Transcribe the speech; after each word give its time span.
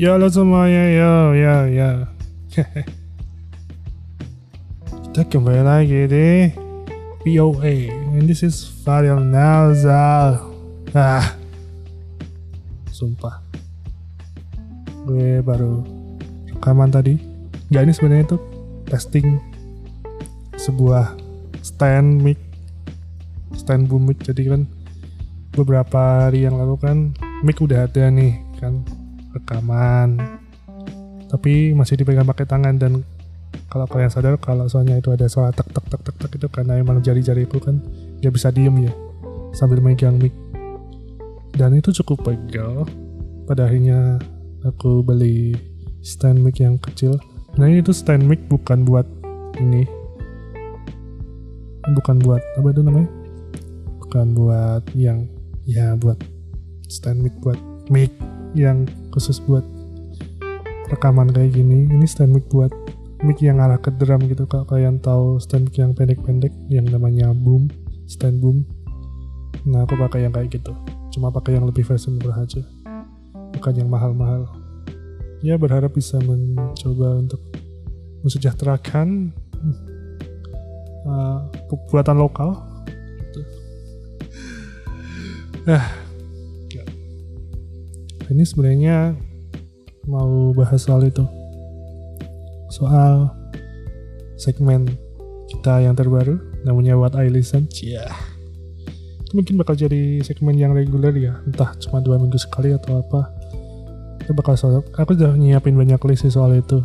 Ya 0.00 0.16
halo 0.16 0.32
semuanya, 0.32 0.88
ya 0.88 1.12
ya 1.36 1.54
ya. 1.68 1.90
Kita 4.88 5.28
kembali 5.28 5.60
lagi 5.60 6.08
di 6.08 6.48
POA. 7.20 7.92
And 8.16 8.24
this 8.24 8.40
is 8.40 8.64
Fadil 8.64 9.20
Nazal. 9.20 10.56
Ah, 10.96 11.36
sumpah. 12.88 13.44
Gue 15.04 15.44
baru 15.44 15.84
rekaman 16.48 16.88
tadi. 16.88 17.20
Gak 17.68 17.84
ini 17.84 17.92
sebenarnya 17.92 18.24
itu 18.24 18.40
testing 18.88 19.36
sebuah 20.56 21.12
stand 21.60 22.24
mic, 22.24 22.40
stand 23.52 23.84
boom 23.84 24.08
mic. 24.08 24.24
Jadi 24.24 24.48
kan 24.48 24.64
beberapa 25.52 26.24
hari 26.24 26.48
yang 26.48 26.56
lalu 26.56 26.80
kan 26.80 27.12
mic 27.44 27.60
udah 27.60 27.84
ada 27.84 28.08
nih 28.08 28.40
kan 28.56 28.80
rekaman. 29.34 30.18
Tapi 31.30 31.76
masih 31.76 32.00
dipegang 32.00 32.26
pakai 32.26 32.46
tangan 32.46 32.74
dan 32.74 33.06
kalau 33.70 33.86
kalian 33.86 34.10
sadar 34.10 34.34
kalau 34.42 34.66
soalnya 34.66 34.98
itu 34.98 35.14
ada 35.14 35.30
suara 35.30 35.54
tek 35.54 35.70
tek 35.70 35.86
tek 35.86 36.02
tek 36.02 36.16
tek 36.18 36.30
itu 36.34 36.46
karena 36.50 36.78
emang 36.78 36.98
jari-jariku 36.98 37.62
kan 37.62 37.78
nggak 38.18 38.34
bisa 38.34 38.50
diem 38.50 38.90
ya 38.90 38.92
sambil 39.54 39.78
megang 39.78 40.18
mic. 40.18 40.34
Dan 41.54 41.78
itu 41.78 41.90
cukup 42.02 42.30
pegal. 42.30 42.86
Pada 43.46 43.66
akhirnya 43.66 44.18
aku 44.62 45.02
beli 45.02 45.54
stand 46.02 46.42
mic 46.42 46.62
yang 46.62 46.78
kecil. 46.78 47.18
Nah 47.58 47.66
itu 47.66 47.90
stand 47.90 48.26
mic 48.26 48.42
bukan 48.46 48.86
buat 48.86 49.06
ini. 49.58 49.86
Bukan 51.90 52.22
buat 52.22 52.42
apa 52.58 52.68
itu 52.70 52.82
namanya? 52.82 53.10
Bukan 54.02 54.26
buat 54.34 54.82
yang 54.94 55.26
ya 55.66 55.94
buat 55.98 56.18
stand 56.90 57.22
mic 57.22 57.34
buat 57.42 57.58
mic 57.90 58.10
yang 58.54 58.86
khusus 59.10 59.42
buat 59.44 59.62
rekaman 60.90 61.30
kayak 61.30 61.54
gini 61.54 61.86
ini 61.86 62.06
stand 62.06 62.34
mic 62.34 62.46
buat 62.50 62.74
mic 63.22 63.38
yang 63.38 63.62
arah 63.62 63.78
ke 63.78 63.94
drum 63.94 64.24
gitu 64.26 64.48
kalau 64.48 64.66
kalian 64.66 64.98
tahu 64.98 65.38
stand 65.38 65.70
mic 65.70 65.76
yang 65.78 65.92
pendek-pendek 65.94 66.50
yang 66.72 66.88
namanya 66.88 67.30
boom 67.30 67.70
stand 68.10 68.42
boom. 68.42 68.66
Nah 69.70 69.86
aku 69.86 69.94
pakai 69.94 70.26
yang 70.26 70.34
kayak 70.34 70.50
gitu. 70.50 70.74
Cuma 71.14 71.30
pakai 71.30 71.54
yang 71.54 71.64
lebih 71.70 71.86
versi 71.86 72.10
murah 72.10 72.42
aja. 72.42 72.58
Bukan 73.54 73.74
yang 73.78 73.86
mahal-mahal. 73.86 74.50
Ya 75.46 75.54
berharap 75.54 75.94
bisa 75.94 76.18
mencoba 76.18 77.22
untuk 77.22 77.40
mensejahterakan 78.26 79.32
uh, 81.06 81.48
buatan 81.88 82.18
lokal 82.18 82.60
ini 88.30 88.46
sebenarnya 88.46 89.18
mau 90.06 90.54
bahas 90.54 90.86
soal 90.86 91.02
itu. 91.02 91.26
Soal 92.70 93.34
segmen 94.38 94.86
kita 95.50 95.82
yang 95.82 95.98
terbaru 95.98 96.38
namanya 96.62 96.94
What 96.94 97.18
I 97.18 97.28
Listen. 97.28 97.66
Yeah. 97.82 98.14
itu 99.30 99.38
mungkin 99.38 99.62
bakal 99.62 99.78
jadi 99.78 100.26
segmen 100.26 100.58
yang 100.58 100.74
reguler 100.74 101.14
ya. 101.14 101.38
Entah 101.46 101.70
cuma 101.78 102.02
dua 102.02 102.18
minggu 102.18 102.34
sekali 102.34 102.74
atau 102.74 102.98
apa. 102.98 103.30
Itu 104.26 104.34
bakal 104.34 104.58
soal 104.58 104.82
aku 104.98 105.14
udah 105.14 105.38
nyiapin 105.38 105.78
banyak 105.78 106.02
list 106.10 106.26
soal 106.34 106.50
itu. 106.58 106.82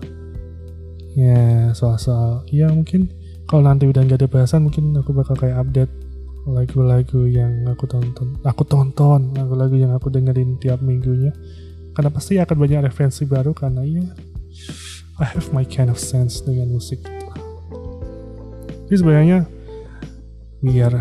Ya 1.17 1.73
soal-soal 1.73 2.45
ya 2.53 2.69
mungkin 2.69 3.09
kalau 3.49 3.66
nanti 3.66 3.89
udah 3.89 4.05
nggak 4.05 4.21
ada 4.21 4.29
bahasan 4.29 4.69
mungkin 4.69 4.93
aku 4.93 5.09
bakal 5.09 5.33
kayak 5.33 5.57
update 5.57 5.93
lagu-lagu 6.45 7.25
yang 7.25 7.65
aku 7.65 7.89
tonton. 7.89 8.38
Aku 8.45 8.63
tonton 8.65 9.33
lagu-lagu 9.33 9.73
yang 9.73 9.91
aku 9.97 10.13
dengerin 10.13 10.61
tiap 10.61 10.79
minggunya. 10.79 11.33
Karena 11.97 12.09
pasti 12.13 12.38
akan 12.38 12.57
banyak 12.57 12.85
referensi 12.85 13.25
baru 13.25 13.55
karena 13.55 13.81
ya 13.81 14.05
I 15.17 15.25
have 15.25 15.50
my 15.55 15.66
kind 15.66 15.89
of 15.89 15.97
sense 15.97 16.44
dengan 16.45 16.69
musik. 16.69 17.01
Jadi 18.85 18.95
sebenarnya 19.01 19.47
biar 20.61 20.94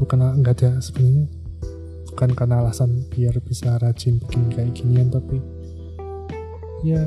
bukan 0.00 0.40
nggak 0.40 0.54
ada 0.58 0.70
sebenarnya 0.82 1.30
bukan 2.12 2.30
karena 2.36 2.60
alasan 2.60 3.08
biar 3.08 3.38
bisa 3.40 3.80
rajin 3.80 4.20
bikin 4.20 4.52
kayak 4.52 4.72
ginian 4.76 5.08
tapi 5.08 5.40
ya 6.84 7.00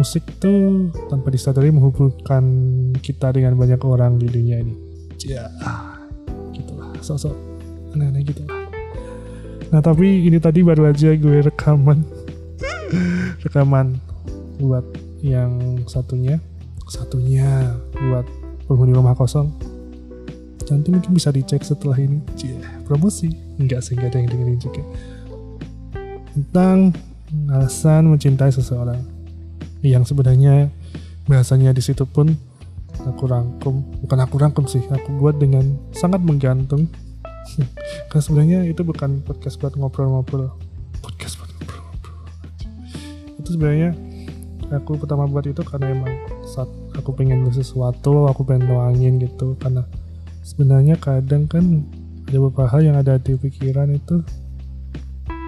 musik 0.00 0.24
tuh 0.40 0.88
tanpa 1.12 1.28
disadari 1.28 1.68
menghubungkan 1.68 2.44
kita 3.04 3.36
dengan 3.36 3.58
banyak 3.58 3.80
orang 3.84 4.16
di 4.16 4.26
dunia 4.32 4.64
ini 4.64 4.74
ya 6.62 7.02
sosok 7.02 7.34
aneh-aneh 7.94 8.22
gitu 8.22 8.46
lah 8.46 8.64
nah 9.74 9.82
tapi 9.82 10.30
ini 10.30 10.38
tadi 10.38 10.62
baru 10.62 10.86
aja 10.86 11.10
gue 11.18 11.50
rekaman. 11.50 12.06
Rekaman 13.42 13.98
buat 14.62 14.86
yang 15.24 15.82
satunya. 15.90 16.38
Satunya 16.86 17.74
buat 17.90 18.22
penghuni 18.70 18.94
rumah 18.94 19.18
kosong. 19.18 19.50
Nanti 20.70 20.94
mungkin 20.94 21.10
bisa 21.10 21.34
dicek 21.34 21.64
setelah 21.66 21.98
ini. 21.98 22.22
Cie, 22.38 22.54
promosi. 22.86 23.32
Enggak 23.58 23.82
sih 23.82 23.98
enggak 23.98 24.14
ada 24.14 24.18
yang 24.22 24.28
dengerin 24.30 24.60
juga. 24.60 24.82
Tentang 26.32 26.94
alasan 27.50 28.14
mencintai 28.14 28.52
seseorang. 28.54 29.00
Yang 29.82 30.14
sebenarnya 30.14 30.70
bahasanya 31.26 31.74
di 31.74 31.82
situ 31.82 32.06
pun 32.06 32.36
aku 33.08 33.28
rangkum. 33.28 33.84
Bukan 34.04 34.18
aku 34.20 34.34
rangkum 34.40 34.64
sih 34.64 34.82
aku 34.88 35.14
buat 35.20 35.36
dengan 35.36 35.76
sangat 35.92 36.20
menggantung. 36.24 36.88
Karena 38.08 38.22
sebenarnya 38.24 38.58
itu 38.68 38.80
bukan 38.80 39.20
podcast 39.24 39.60
buat 39.60 39.76
ngobrol-ngobrol. 39.76 40.52
Podcast 41.04 41.36
buat 41.36 41.50
ngobrol-ngobrol 41.60 42.24
itu 43.44 43.60
sebenarnya 43.60 43.92
aku 44.72 44.96
pertama 44.96 45.28
buat 45.28 45.44
itu 45.44 45.60
karena 45.60 45.92
emang 45.92 46.16
saat 46.48 46.72
aku 46.96 47.12
pengen 47.12 47.44
sesuatu 47.52 48.24
aku 48.24 48.40
pengen 48.48 48.72
nuangin 48.72 49.20
gitu. 49.20 49.52
Karena 49.60 49.84
sebenarnya 50.40 50.96
kadang 50.96 51.44
kan 51.44 51.84
ada 52.24 52.40
beberapa 52.40 52.64
hal 52.72 52.80
yang 52.88 52.96
ada 52.96 53.20
di 53.20 53.36
pikiran 53.36 53.92
itu 53.92 54.24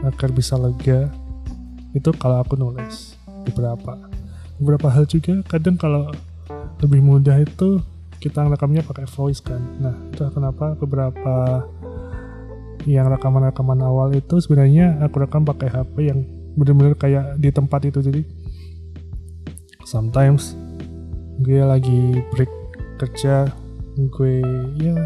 agar 0.05 0.29
bisa 0.29 0.61
lega. 0.61 1.09
Itu 1.97 2.13
kalau 2.21 2.45
aku 2.45 2.61
nulis 2.61 3.17
beberapa. 3.49 3.97
Beberapa 4.61 4.93
hal 4.93 5.09
juga 5.09 5.41
kadang 5.49 5.81
kalau 5.81 6.13
lebih 6.83 7.01
mudah 7.01 7.41
itu 7.41 7.81
kita 8.21 8.45
rekamnya 8.49 8.85
pakai 8.85 9.07
voice 9.09 9.41
kan. 9.45 9.61
Nah 9.81 9.95
itu 10.13 10.25
kenapa 10.33 10.77
beberapa 10.77 11.65
yang 12.87 13.11
rekaman-rekaman 13.11 13.83
awal 13.83 14.15
itu 14.15 14.39
sebenarnya 14.39 15.03
aku 15.03 15.27
rekam 15.27 15.43
pakai 15.43 15.69
HP 15.69 15.95
yang 16.07 16.23
bener-bener 16.57 16.95
kayak 16.97 17.37
di 17.37 17.51
tempat 17.53 17.81
itu. 17.89 18.01
Jadi 18.01 18.23
sometimes 19.85 20.57
gue 21.43 21.61
lagi 21.61 22.25
break 22.33 22.53
kerja 22.97 23.51
gue 23.97 24.41
ya 24.81 24.97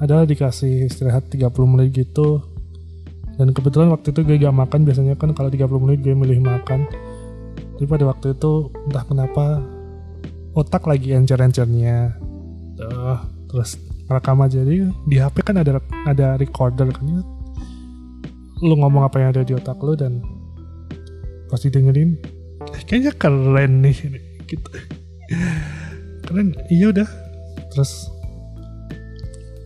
adalah 0.00 0.24
dikasih 0.24 0.88
istirahat 0.88 1.28
30 1.28 1.52
menit 1.68 1.92
gitu. 1.92 2.40
Dan 3.36 3.56
kebetulan 3.56 3.88
waktu 3.88 4.12
itu 4.12 4.20
gue 4.24 4.36
gak 4.36 4.52
makan 4.52 4.84
biasanya 4.84 5.16
kan 5.16 5.32
kalau 5.32 5.48
30 5.48 5.64
menit 5.80 5.98
gue 6.00 6.12
milih 6.16 6.40
makan. 6.44 6.88
Tapi 7.76 7.88
pada 7.88 8.04
waktu 8.08 8.36
itu 8.36 8.68
entah 8.88 9.04
kenapa 9.08 9.64
otak 10.60 10.84
lagi 10.84 11.16
encer-encernya. 11.16 12.12
Uh, 12.80 13.18
terus 13.48 13.80
rekam 14.10 14.42
aja. 14.44 14.60
Jadi 14.60 14.90
di 15.08 15.16
HP 15.16 15.46
kan 15.46 15.56
ada 15.62 15.80
ada 16.04 16.36
recorder 16.36 16.92
kan 16.92 17.04
ya. 17.08 17.22
Lu 18.60 18.76
ngomong 18.76 19.08
apa 19.08 19.22
yang 19.22 19.32
ada 19.32 19.42
di 19.46 19.56
otak 19.56 19.80
lu 19.80 19.96
dan 19.96 20.20
pasti 21.48 21.72
dengerin. 21.72 22.20
Eh, 22.76 22.82
kayaknya 22.84 23.16
keren 23.16 23.80
nih 23.80 23.96
gitu. 24.44 24.68
Keren 26.28 26.52
iya 26.68 26.92
udah. 26.92 27.08
Terus 27.72 28.10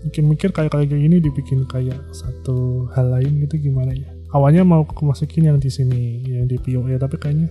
mungkin 0.05 0.25
mikir 0.37 0.53
kayak 0.53 0.71
kayak 0.71 0.93
gini 0.93 1.16
dibikin 1.19 1.64
kayak 1.64 1.97
satu 2.12 2.87
hal 2.93 3.08
lain 3.11 3.43
gitu 3.49 3.73
gimana 3.73 3.97
ya. 3.97 4.08
Awalnya 4.35 4.67
mau 4.67 4.82
aku 4.85 5.06
masukin 5.06 5.47
yang 5.47 5.58
di 5.62 5.70
sini 5.70 6.26
yang 6.26 6.47
di 6.50 6.58
POE 6.58 6.99
tapi 6.99 7.17
kayaknya 7.17 7.49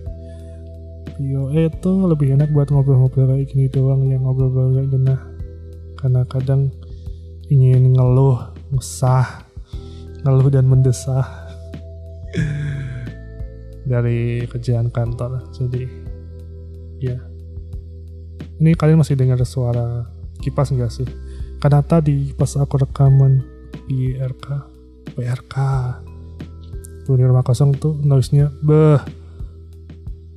POE 1.15 1.69
itu 1.69 1.91
lebih 2.07 2.35
enak 2.39 2.49
buat 2.55 2.71
ngobrol-ngobrol 2.71 3.35
kayak 3.35 3.51
gini 3.51 3.67
doang 3.69 4.07
yang 4.07 4.25
ngobrol-ngobrol 4.25 4.79
gak 4.79 4.87
genah 4.91 5.21
karena 6.03 6.21
kadang 6.27 6.67
ingin 7.47 7.95
ngeluh, 7.95 8.51
ngesah, 8.75 9.47
ngeluh 10.27 10.51
dan 10.51 10.67
mendesah 10.67 11.23
dari 13.91 14.43
kerjaan 14.51 14.91
kantor. 14.91 15.47
Jadi 15.55 15.83
ya. 16.99 17.19
Ini 18.59 18.75
kalian 18.75 18.99
masih 18.99 19.15
dengar 19.15 19.39
suara 19.47 20.07
kipas 20.43 20.75
enggak 20.75 20.91
sih? 20.91 21.07
Karena 21.63 21.79
tadi 21.79 22.35
pas 22.35 22.51
aku 22.59 22.83
rekaman 22.83 23.39
di 23.87 24.15
RK 24.15 24.45
PRK 25.15 25.55
punya 27.03 27.27
rumah 27.27 27.43
kosong 27.43 27.75
tuh 27.75 27.99
noise-nya 27.99 28.51
beh 28.63 29.22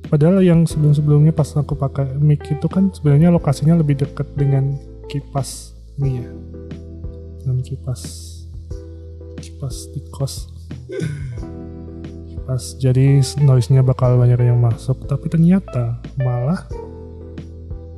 Padahal 0.07 0.39
yang 0.39 0.63
sebelum-sebelumnya 0.63 1.35
pas 1.35 1.51
aku 1.55 1.75
pakai 1.75 2.15
mic 2.15 2.47
itu 2.47 2.67
kan 2.71 2.87
sebenarnya 2.95 3.27
lokasinya 3.27 3.75
lebih 3.75 3.99
dekat 3.99 4.27
dengan 4.39 4.79
kipas 5.11 5.75
nih 5.99 6.23
ya. 6.23 6.27
Dengan 7.43 7.59
kipas 7.63 8.01
kipas 9.57 9.89
di 9.93 10.01
kos. 10.13 10.53
pas 12.47 12.63
jadi 12.79 13.19
noise-nya 13.43 13.83
bakal 13.83 14.15
banyak 14.15 14.39
yang 14.39 14.55
masuk 14.55 15.03
tapi 15.03 15.27
ternyata 15.27 15.99
malah 16.15 16.63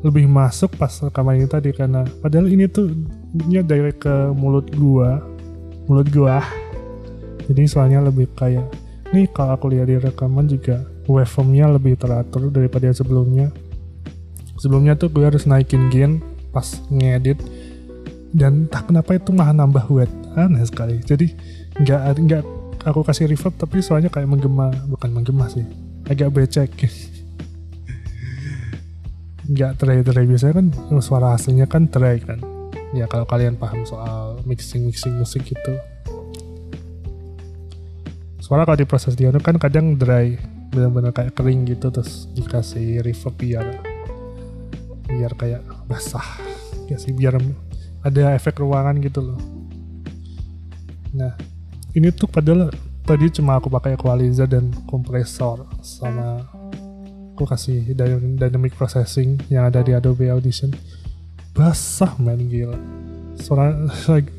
lebih 0.01 0.25
masuk 0.25 0.73
pas 0.73 0.89
rekaman 0.89 1.37
ini 1.37 1.45
tadi 1.45 1.69
karena 1.69 2.01
padahal 2.17 2.49
ini 2.49 2.65
tuh 2.65 2.89
nya 3.45 3.61
direct 3.61 4.01
ke 4.01 4.15
mulut 4.33 4.65
gua 4.73 5.21
mulut 5.85 6.09
gua 6.09 6.41
jadi 7.45 7.61
soalnya 7.69 8.01
lebih 8.01 8.25
kayak 8.33 8.65
nih 9.13 9.29
kalau 9.29 9.53
aku 9.53 9.69
lihat 9.69 9.85
di 9.85 10.01
rekaman 10.01 10.49
juga 10.49 10.81
waveformnya 11.09 11.65
lebih 11.73 11.97
teratur 11.97 12.53
daripada 12.53 12.85
yang 12.85 12.97
sebelumnya. 12.97 13.47
Sebelumnya 14.61 14.93
tuh 14.93 15.09
gue 15.09 15.25
harus 15.25 15.49
naikin 15.49 15.89
gain 15.89 16.21
pas 16.53 16.77
ngedit. 16.93 17.41
Dan 18.29 18.69
tak 18.69 18.93
kenapa 18.93 19.17
itu 19.17 19.33
malah 19.33 19.57
nambah 19.57 19.89
wet 19.89 20.11
aneh 20.37 20.61
sekali. 20.61 21.01
Jadi 21.01 21.33
nggak 21.81 22.01
nggak 22.21 22.43
aku 22.85 23.01
kasih 23.01 23.25
reverb 23.25 23.57
tapi 23.57 23.81
soalnya 23.81 24.13
kayak 24.13 24.29
menggema 24.29 24.69
bukan 24.85 25.09
menggema 25.09 25.49
sih. 25.49 25.65
Agak 26.05 26.29
becek. 26.37 26.69
Nggak 29.49 29.81
tray 29.81 30.05
biasanya 30.05 30.61
kan 30.61 30.67
suara 31.01 31.33
aslinya 31.33 31.65
kan 31.65 31.89
tray 31.89 32.21
kan. 32.21 32.37
Ya 32.93 33.09
kalau 33.09 33.25
kalian 33.25 33.57
paham 33.57 33.81
soal 33.81 34.37
mixing 34.45 34.85
mixing 34.85 35.17
musik 35.17 35.41
gitu 35.41 35.73
suara 38.49 38.65
kalau 38.65 38.81
diproses 38.81 39.13
di 39.13 39.29
kan 39.29 39.61
kadang 39.61 39.93
dry 39.93 40.33
benar-benar 40.69 41.11
kayak 41.11 41.33
kering 41.33 41.65
gitu 41.65 41.89
terus 41.89 42.29
dikasih 42.37 43.01
reverb 43.01 43.35
biar 43.35 43.65
biar 45.09 45.33
kayak 45.33 45.65
basah 45.89 46.25
ya 46.85 46.97
sih 47.01 47.09
biar 47.09 47.41
ada 48.05 48.37
efek 48.37 48.61
ruangan 48.61 48.95
gitu 49.01 49.19
loh. 49.19 49.39
Nah 51.13 51.33
ini 51.97 52.13
tuh 52.13 52.29
padahal 52.29 52.69
tadi 53.03 53.27
cuma 53.33 53.57
aku 53.57 53.67
pakai 53.67 53.97
equalizer 53.97 54.45
dan 54.45 54.69
kompresor 54.85 55.65
sama 55.81 56.45
aku 57.33 57.43
kasih 57.49 57.97
dynamic 58.37 58.77
processing 58.77 59.41
yang 59.49 59.67
ada 59.67 59.81
di 59.81 59.91
Adobe 59.97 60.29
Audition. 60.29 60.71
Basah 61.51 62.15
man 62.21 62.47
gila. 62.47 62.77
Suara 63.35 63.73
like, 64.07 64.31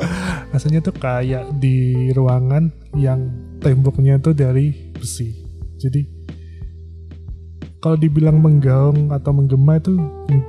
rasanya 0.54 0.80
tuh 0.80 0.96
kayak 0.96 1.60
di 1.60 2.08
ruangan 2.14 2.72
yang 2.96 3.28
temboknya 3.60 4.16
tuh 4.22 4.32
dari 4.32 4.72
besi 4.96 5.37
jadi 5.78 6.02
kalau 7.78 7.94
dibilang 7.94 8.42
menggaung 8.42 9.14
atau 9.14 9.30
menggema 9.30 9.78
itu 9.78 9.94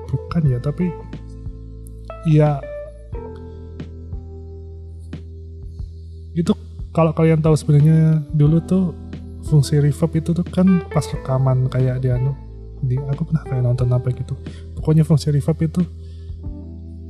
bukan 0.09 0.43
ya 0.49 0.57
tapi 0.57 0.89
ya 2.25 2.57
itu 6.33 6.51
kalau 6.93 7.13
kalian 7.13 7.39
tahu 7.39 7.53
sebenarnya 7.53 8.25
dulu 8.33 8.57
tuh 8.65 8.91
fungsi 9.45 9.81
reverb 9.81 10.11
itu 10.19 10.33
tuh 10.33 10.45
kan 10.45 10.83
pas 10.89 11.05
rekaman 11.05 11.69
kayak 11.69 12.01
di 12.03 12.09
anu 12.13 12.33
di 12.79 12.95
aku 12.95 13.27
pernah 13.27 13.43
kayak 13.43 13.63
nonton 13.65 13.91
apa 13.91 14.07
gitu. 14.15 14.39
Pokoknya 14.77 15.03
fungsi 15.03 15.33
reverb 15.33 15.59
itu 15.63 15.81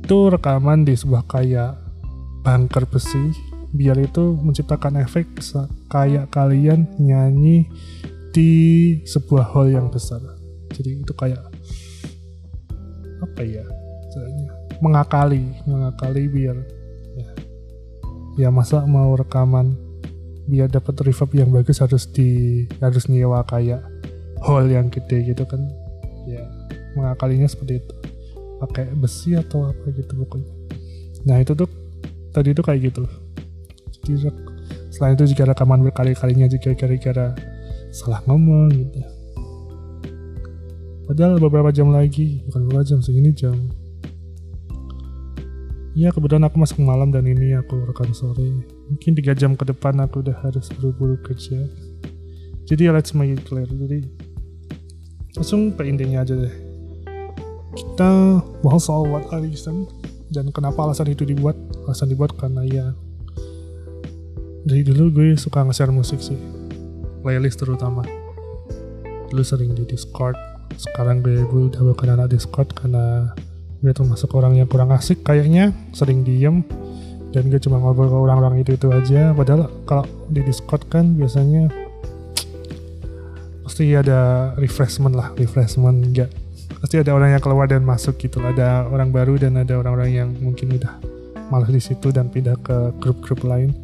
itu 0.00 0.18
rekaman 0.26 0.82
di 0.82 0.98
sebuah 0.98 1.22
kayak 1.30 1.78
bunker 2.42 2.84
besi 2.90 3.30
biar 3.70 3.94
itu 4.02 4.34
menciptakan 4.34 4.98
efek 5.06 5.30
kayak 5.86 6.26
kalian 6.34 6.90
nyanyi 6.98 7.70
di 8.30 8.50
sebuah 9.06 9.54
hall 9.54 9.70
yang 9.70 9.90
besar. 9.90 10.22
Jadi 10.70 11.02
itu 11.02 11.12
kayak 11.14 11.42
apa 13.20 13.42
ya 13.44 13.64
mengakali 14.80 15.44
mengakali 15.68 16.24
biar 16.26 16.56
ya, 17.14 17.30
ya 18.40 18.48
masa 18.48 18.88
mau 18.88 19.12
rekaman 19.12 19.76
biar 20.48 20.72
dapat 20.72 20.98
reverb 21.04 21.30
yang 21.36 21.52
bagus 21.52 21.78
harus 21.84 22.08
di 22.10 22.64
harus 22.80 23.06
nyewa 23.06 23.44
kayak 23.46 23.84
hall 24.42 24.66
yang 24.66 24.88
gede 24.88 25.30
gitu 25.34 25.44
kan. 25.46 25.60
Ya 26.26 26.42
mengakalinya 26.98 27.46
seperti 27.46 27.82
itu. 27.82 27.94
Pakai 28.60 28.92
besi 28.92 29.36
atau 29.38 29.72
apa 29.72 29.88
gitu 29.94 30.10
pokoknya. 30.26 30.52
Nah 31.28 31.40
itu 31.40 31.52
tuh 31.54 31.68
tadi 32.34 32.52
itu 32.52 32.62
kayak 32.62 32.92
gitu. 32.92 33.04
Jadi 34.00 34.32
selain 34.90 35.14
itu 35.16 35.32
jika 35.32 35.48
rekaman 35.48 35.84
berkali-kalinya 35.86 36.48
juga 36.50 36.72
gara-gara 36.76 37.36
salah 37.90 38.22
ngomong 38.26 38.70
gitu. 38.70 39.00
Padahal 41.10 41.42
beberapa 41.42 41.74
jam 41.74 41.90
lagi 41.90 42.42
bukan 42.46 42.70
beberapa 42.70 42.86
jam 42.86 42.98
segini 43.02 43.34
jam. 43.34 43.54
Ya 45.98 46.14
kebetulan 46.14 46.46
aku 46.46 46.56
masuk 46.62 46.78
malam 46.86 47.10
dan 47.10 47.26
ini 47.26 47.58
aku 47.58 47.82
rekam 47.82 48.14
sore. 48.14 48.62
Mungkin 48.86 49.18
tiga 49.18 49.34
jam 49.34 49.58
ke 49.58 49.66
depan 49.66 49.98
aku 49.98 50.22
udah 50.22 50.38
harus 50.38 50.70
buru-buru 50.78 51.18
kerja. 51.18 51.66
Jadi 52.70 52.86
ya 52.86 52.94
let's 52.94 53.10
make 53.10 53.34
it 53.34 53.42
clear. 53.42 53.66
Jadi 53.66 54.06
langsung 55.34 55.74
ke 55.74 55.82
intinya 55.82 56.22
aja 56.22 56.38
deh. 56.38 56.54
Kita 57.74 58.38
bahas 58.62 58.86
soal 58.86 59.10
what 59.10 59.26
I 59.34 59.42
listen 59.42 59.90
dan 60.30 60.54
kenapa 60.54 60.86
alasan 60.86 61.10
itu 61.10 61.26
dibuat? 61.26 61.58
Alasan 61.90 62.14
dibuat 62.14 62.38
karena 62.38 62.62
ya 62.62 62.94
dari 64.64 64.84
dulu 64.84 65.08
gue 65.10 65.28
suka 65.40 65.64
nge-share 65.64 65.92
musik 65.92 66.20
sih 66.20 66.36
playlist 67.20 67.60
terutama. 67.60 68.02
Dulu 69.30 69.42
sering 69.44 69.76
di 69.76 69.86
Discord. 69.86 70.34
Sekarang 70.74 71.20
gue, 71.20 71.44
gue 71.44 71.62
udah 71.70 71.82
bukan 71.92 72.16
anak 72.16 72.32
Discord 72.34 72.72
karena 72.72 73.30
gue 73.80 73.92
termasuk 73.92 74.32
orang 74.36 74.56
yang 74.58 74.68
kurang 74.68 74.90
asik 74.92 75.22
kayaknya 75.22 75.72
sering 75.92 76.24
diem. 76.26 76.64
Dan 77.30 77.46
gue 77.46 77.62
cuma 77.62 77.78
ngobrol 77.78 78.10
ke 78.10 78.18
orang-orang 78.18 78.66
itu 78.66 78.74
itu 78.74 78.90
aja. 78.90 79.30
Padahal 79.30 79.70
kalau 79.86 80.02
di 80.26 80.42
Discord 80.42 80.82
kan 80.90 81.14
biasanya 81.14 81.70
pasti 83.62 83.94
ada 83.94 84.50
refreshment 84.58 85.14
lah 85.14 85.30
refreshment. 85.38 86.02
Enggak 86.02 86.30
pasti 86.80 86.96
ada 86.96 87.12
orang 87.12 87.36
yang 87.36 87.42
keluar 87.44 87.68
dan 87.68 87.84
masuk 87.84 88.16
gitu 88.16 88.40
ada 88.40 88.88
orang 88.88 89.12
baru 89.12 89.36
dan 89.36 89.60
ada 89.60 89.76
orang-orang 89.76 90.10
yang 90.16 90.28
mungkin 90.40 90.80
udah 90.80 90.96
malas 91.52 91.68
di 91.68 91.82
situ 91.82 92.08
dan 92.08 92.32
pindah 92.32 92.56
ke 92.64 92.96
grup-grup 92.98 93.44
lain. 93.44 93.76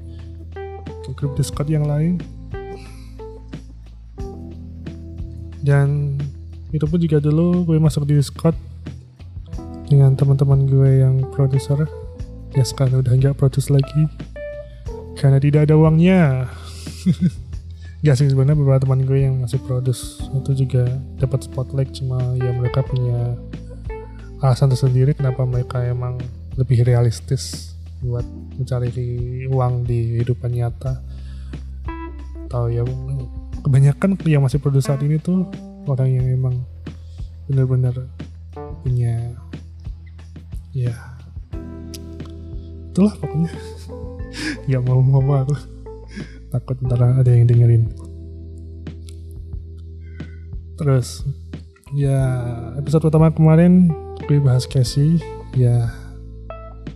Ke 1.05 1.11
grup 1.13 1.37
Discord 1.37 1.69
yang 1.71 1.85
lain 1.85 2.19
dan 5.67 6.15
itu 6.71 6.87
pun 6.87 7.03
juga 7.03 7.19
dulu 7.19 7.67
gue 7.67 7.83
masuk 7.83 8.07
di 8.07 8.15
Discord 8.15 8.55
dengan 9.91 10.15
teman-teman 10.15 10.67
gue 10.67 11.03
yang 11.03 11.27
produser. 11.35 11.87
Ya 12.55 12.63
sekarang 12.63 13.03
udah 13.03 13.13
nggak 13.19 13.35
produce 13.35 13.71
lagi. 13.71 14.07
Karena 15.19 15.43
tidak 15.43 15.67
ada 15.67 15.75
uangnya. 15.75 16.47
Gak 18.05 18.23
sih 18.23 18.29
sebenarnya 18.29 18.61
beberapa 18.61 18.87
teman 18.87 19.03
gue 19.03 19.19
yang 19.25 19.41
masih 19.43 19.59
produce. 19.65 20.21
Itu 20.31 20.53
juga 20.53 20.87
dapat 21.17 21.49
spotlight 21.49 21.91
cuma 21.97 22.21
ya 22.37 22.53
mereka 22.53 22.85
punya 22.85 23.35
alasan 24.45 24.71
tersendiri 24.71 25.17
kenapa 25.17 25.43
mereka 25.49 25.81
emang 25.83 26.21
lebih 26.61 26.85
realistis 26.85 27.75
buat 28.05 28.23
mencari 28.61 28.93
uang 29.49 29.89
di 29.89 30.21
kehidupan 30.21 30.55
nyata. 30.55 31.03
Atau 32.47 32.69
ya 32.71 32.85
kebanyakan 33.65 34.21
yang 34.29 34.47
masih 34.47 34.63
produksi 34.63 34.93
saat 34.93 35.03
ini 35.03 35.19
tuh 35.19 35.51
orang 35.87 36.11
yang 36.11 36.27
emang 36.27 36.57
benar-benar 37.47 37.95
punya 38.83 39.35
ya 40.75 40.95
itulah 42.91 43.13
pokoknya. 43.21 43.53
Nggak 44.67 44.83
mau 44.89 45.01
ngomong. 45.05 45.45
Aku 45.45 45.55
takut 46.49 46.77
ntar 46.85 47.01
ada 47.01 47.31
yang 47.31 47.45
dengerin. 47.45 47.93
Terus 50.77 51.25
ya 51.95 52.21
episode 52.77 53.09
pertama 53.09 53.31
kemarin 53.33 53.89
gue 54.27 54.43
bahas 54.43 54.67
Casey 54.67 55.23
ya 55.55 55.93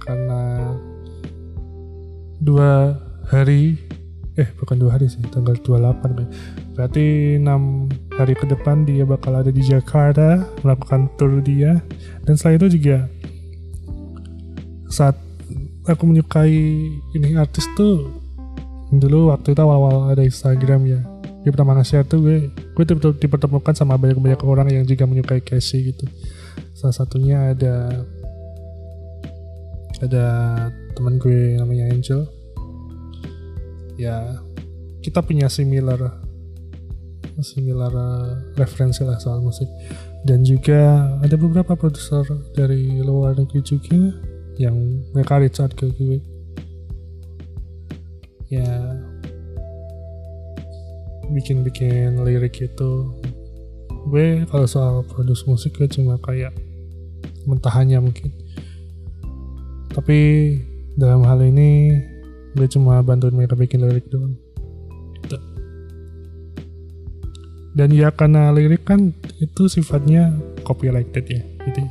karena 0.02 0.75
dua 2.40 2.99
hari 3.28 3.78
eh 4.40 4.49
bukan 4.56 4.76
dua 4.80 4.97
hari 4.97 5.06
sih 5.06 5.20
tanggal 5.28 5.52
28 5.61 6.00
kan 6.00 6.26
berarti 6.73 7.37
enam 7.37 7.92
hari 8.20 8.37
ke 8.37 8.44
depan 8.44 8.85
dia 8.85 9.09
bakal 9.09 9.32
ada 9.32 9.49
di 9.49 9.64
Jakarta 9.64 10.44
melakukan 10.61 11.09
tour 11.16 11.40
dia. 11.40 11.80
Dan 12.28 12.37
selain 12.37 12.61
itu 12.61 12.76
juga 12.76 13.09
saat 14.92 15.16
aku 15.88 16.04
menyukai 16.04 16.52
ini 17.16 17.37
artis 17.40 17.64
tuh 17.78 18.12
dulu 18.92 19.32
waktu 19.32 19.56
itu 19.56 19.61
awal-awal 19.64 20.12
ada 20.12 20.20
Instagram 20.20 20.85
ya. 20.85 21.00
Dia 21.40 21.50
pertama 21.56 21.73
nge-share 21.80 22.04
tuh 22.04 22.20
gue 22.20 22.37
gue 22.52 22.85
dipertemukan 23.16 23.73
sama 23.73 23.97
banyak-banyak 23.97 24.40
orang 24.44 24.68
yang 24.68 24.85
juga 24.85 25.09
menyukai 25.09 25.40
Casey 25.40 25.97
gitu. 25.97 26.04
Salah 26.76 26.92
satunya 26.92 27.56
ada 27.56 28.04
ada 30.00 30.26
teman 30.97 31.16
gue 31.20 31.56
namanya 31.61 31.92
Angel 31.92 32.39
ya 34.00 34.40
kita 35.04 35.21
punya 35.21 35.52
similar 35.52 36.25
similar 37.40 37.92
uh, 37.92 38.37
referensi 38.57 39.04
lah 39.04 39.16
soal 39.21 39.40
musik. 39.45 39.69
Dan 40.25 40.45
juga 40.45 41.09
ada 41.25 41.37
beberapa 41.40 41.73
produser 41.73 42.25
dari 42.52 43.00
luar 43.00 43.37
negeri 43.37 43.61
juga 43.64 44.12
yang 44.61 44.76
mereka 45.16 45.40
reach 45.40 45.57
ke 45.57 45.88
gue. 45.97 46.21
Ya 48.52 49.00
bikin-bikin 51.33 52.21
lirik 52.21 52.61
itu. 52.61 52.92
Gue 54.12 54.45
kalau 54.49 54.66
soal 54.69 54.95
produce 55.09 55.49
musik 55.49 55.80
gue 55.80 55.88
cuma 55.88 56.21
kayak 56.21 56.52
mentahannya 57.49 58.04
mungkin. 58.04 58.28
Tapi 59.97 60.19
dalam 61.00 61.25
hal 61.25 61.40
ini 61.40 61.97
gue 62.57 62.66
cuma 62.71 62.99
bantuin 63.02 63.35
mereka 63.35 63.54
bikin 63.54 63.83
lirik 63.87 64.07
doang. 64.11 64.35
Gitu. 65.21 65.38
dan 67.71 67.88
ya 67.95 68.11
karena 68.11 68.50
lirik 68.50 68.83
kan 68.83 69.14
itu 69.38 69.71
sifatnya 69.71 70.35
copyrighted 70.66 71.23
ya 71.30 71.42
gitu 71.71 71.87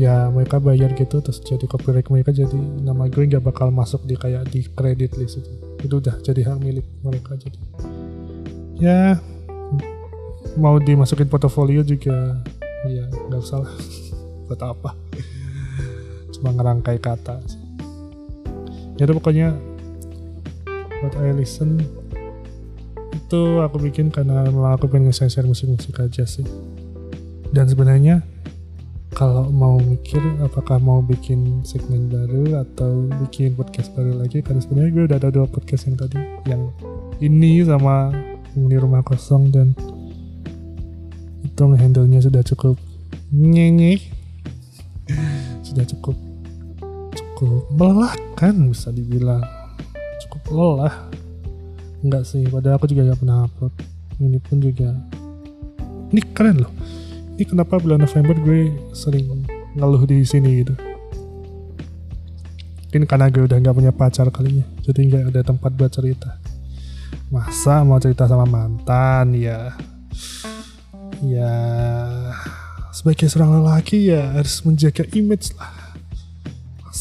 ya 0.00 0.26
mereka 0.34 0.56
bayar 0.58 0.90
gitu 0.98 1.20
terus 1.20 1.38
jadi 1.44 1.62
copyright 1.68 2.08
mereka 2.08 2.34
jadi 2.34 2.58
nama 2.82 3.06
gue 3.06 3.22
nggak 3.22 3.44
bakal 3.44 3.68
masuk 3.70 4.02
di 4.08 4.18
kayak 4.18 4.50
di 4.50 4.66
credit 4.66 5.14
list 5.14 5.38
itu. 5.38 5.52
Itu 5.82 5.94
udah 6.02 6.18
jadi 6.26 6.42
hak 6.48 6.58
milik 6.58 6.86
mereka 7.06 7.38
jadi. 7.38 7.58
Ya 8.82 9.00
mau 10.58 10.76
dimasukin 10.82 11.30
portofolio 11.30 11.86
juga 11.86 12.42
ya 12.90 13.06
nggak 13.30 13.40
usah 13.40 13.62
lah. 13.62 13.72
Buat 14.50 14.62
apa? 14.66 14.90
Cuma 16.34 16.50
ngerangkai 16.50 16.98
kata 16.98 17.38
sih. 17.46 17.61
Ya 19.02 19.10
udah 19.10 19.18
pokoknya 19.18 19.58
buat 21.02 21.18
I 21.18 21.34
listen 21.34 21.82
itu 23.10 23.58
aku 23.58 23.82
bikin 23.82 24.14
karena 24.14 24.46
memang 24.46 24.78
aku 24.78 24.86
pengen 24.86 25.10
share 25.10 25.42
musik-musik 25.42 25.98
aja 25.98 26.22
sih. 26.22 26.46
Dan 27.50 27.66
sebenarnya 27.66 28.22
kalau 29.10 29.50
mau 29.50 29.82
mikir 29.82 30.22
apakah 30.38 30.78
mau 30.78 31.02
bikin 31.02 31.66
segmen 31.66 32.06
baru 32.06 32.62
atau 32.62 33.10
bikin 33.26 33.58
podcast 33.58 33.90
baru 33.98 34.22
lagi 34.22 34.38
karena 34.38 34.62
sebenarnya 34.62 34.90
gue 34.94 35.04
udah 35.10 35.18
ada 35.18 35.30
dua 35.34 35.50
podcast 35.50 35.90
yang 35.90 35.96
tadi 35.98 36.16
yang 36.46 36.62
ini 37.18 37.60
sama 37.66 38.14
di 38.54 38.76
rumah 38.78 39.02
kosong 39.02 39.50
dan 39.50 39.74
itu 41.44 41.62
handle-nya 41.76 42.24
sudah 42.24 42.40
cukup 42.40 42.80
nyenye 43.34 44.00
sudah 45.66 45.84
cukup 45.84 46.16
cukup 47.42 47.66
melelahkan 47.74 48.54
bisa 48.70 48.94
dibilang. 48.94 49.42
Cukup 50.22 50.42
lelah. 50.54 50.94
Enggak 52.06 52.22
sih 52.22 52.46
padahal 52.46 52.78
aku 52.78 52.86
juga 52.86 53.10
gak 53.10 53.18
pernah 53.18 53.50
upload. 53.50 53.74
Ini 54.22 54.38
pun 54.38 54.62
juga 54.62 54.94
ini 56.14 56.22
keren 56.30 56.62
loh. 56.62 56.72
Ini 57.34 57.42
kenapa 57.42 57.82
bulan 57.82 58.06
November 58.06 58.38
gue 58.38 58.70
sering 58.94 59.42
ngeluh 59.74 60.06
di 60.06 60.22
sini 60.22 60.62
gitu. 60.62 60.74
Mungkin 62.86 63.10
karena 63.10 63.26
gue 63.26 63.42
udah 63.42 63.58
gak 63.58 63.74
punya 63.74 63.90
pacar 63.90 64.30
kalinya 64.30 64.62
jadi 64.86 65.00
nggak 65.02 65.22
ada 65.34 65.42
tempat 65.42 65.74
buat 65.74 65.90
cerita. 65.90 66.38
Masa 67.26 67.82
mau 67.82 67.98
cerita 67.98 68.30
sama 68.30 68.46
mantan 68.46 69.34
ya? 69.34 69.74
Ya 71.26 71.54
sebagai 72.94 73.26
seorang 73.26 73.66
lelaki 73.66 74.14
ya 74.14 74.38
harus 74.38 74.62
menjaga 74.62 75.08
image 75.16 75.56
lah 75.58 75.81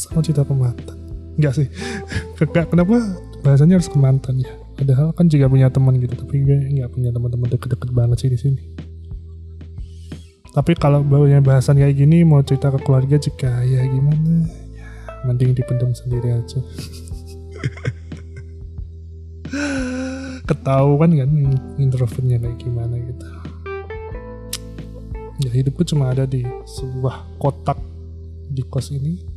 masa 0.02 0.18
mau 0.18 0.26
cerita 0.26 0.42
ke 0.42 0.54
mantan 0.58 0.98
enggak 1.38 1.54
sih. 1.62 1.68
Enggak 2.42 2.74
kenapa? 2.74 2.98
Bahasanya 3.46 3.78
harus 3.78 3.90
ke 3.90 3.98
mantan 3.98 4.42
ya. 4.42 4.50
Padahal 4.78 5.14
kan 5.14 5.30
juga 5.30 5.46
punya 5.46 5.70
teman 5.70 5.94
gitu 6.02 6.18
tapi 6.18 6.42
gue 6.42 6.58
nggak 6.82 6.90
punya 6.90 7.14
teman-teman 7.14 7.48
deket-deket 7.54 7.90
banget 7.94 8.18
sih 8.26 8.30
di 8.34 8.40
sini. 8.40 8.62
Tapi 10.52 10.76
kalau 10.76 11.00
baunya 11.06 11.40
bahasan 11.40 11.80
kayak 11.80 11.96
gini 11.96 12.26
mau 12.28 12.44
cerita 12.44 12.74
ke 12.74 12.82
keluarga 12.82 13.16
juga 13.22 13.62
ya 13.64 13.86
gimana? 13.86 14.50
Ya 14.74 14.90
mending 15.24 15.54
dipendam 15.54 15.94
sendiri 15.94 16.34
aja. 16.34 16.60
Ketahuan 20.50 21.14
kan 21.16 21.30
introvertnya 21.78 22.42
kayak 22.42 22.58
gimana 22.60 22.98
gitu. 23.00 23.26
Ya 25.46 25.50
hidupku 25.56 25.86
cuma 25.88 26.12
ada 26.12 26.26
di 26.28 26.44
sebuah 26.66 27.38
kotak 27.40 27.78
di 28.52 28.66
kos 28.68 28.92
ini 28.92 29.31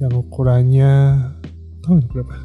yang 0.00 0.12
ukurannya 0.16 0.92
tahun 1.84 2.08
berapa? 2.08 2.36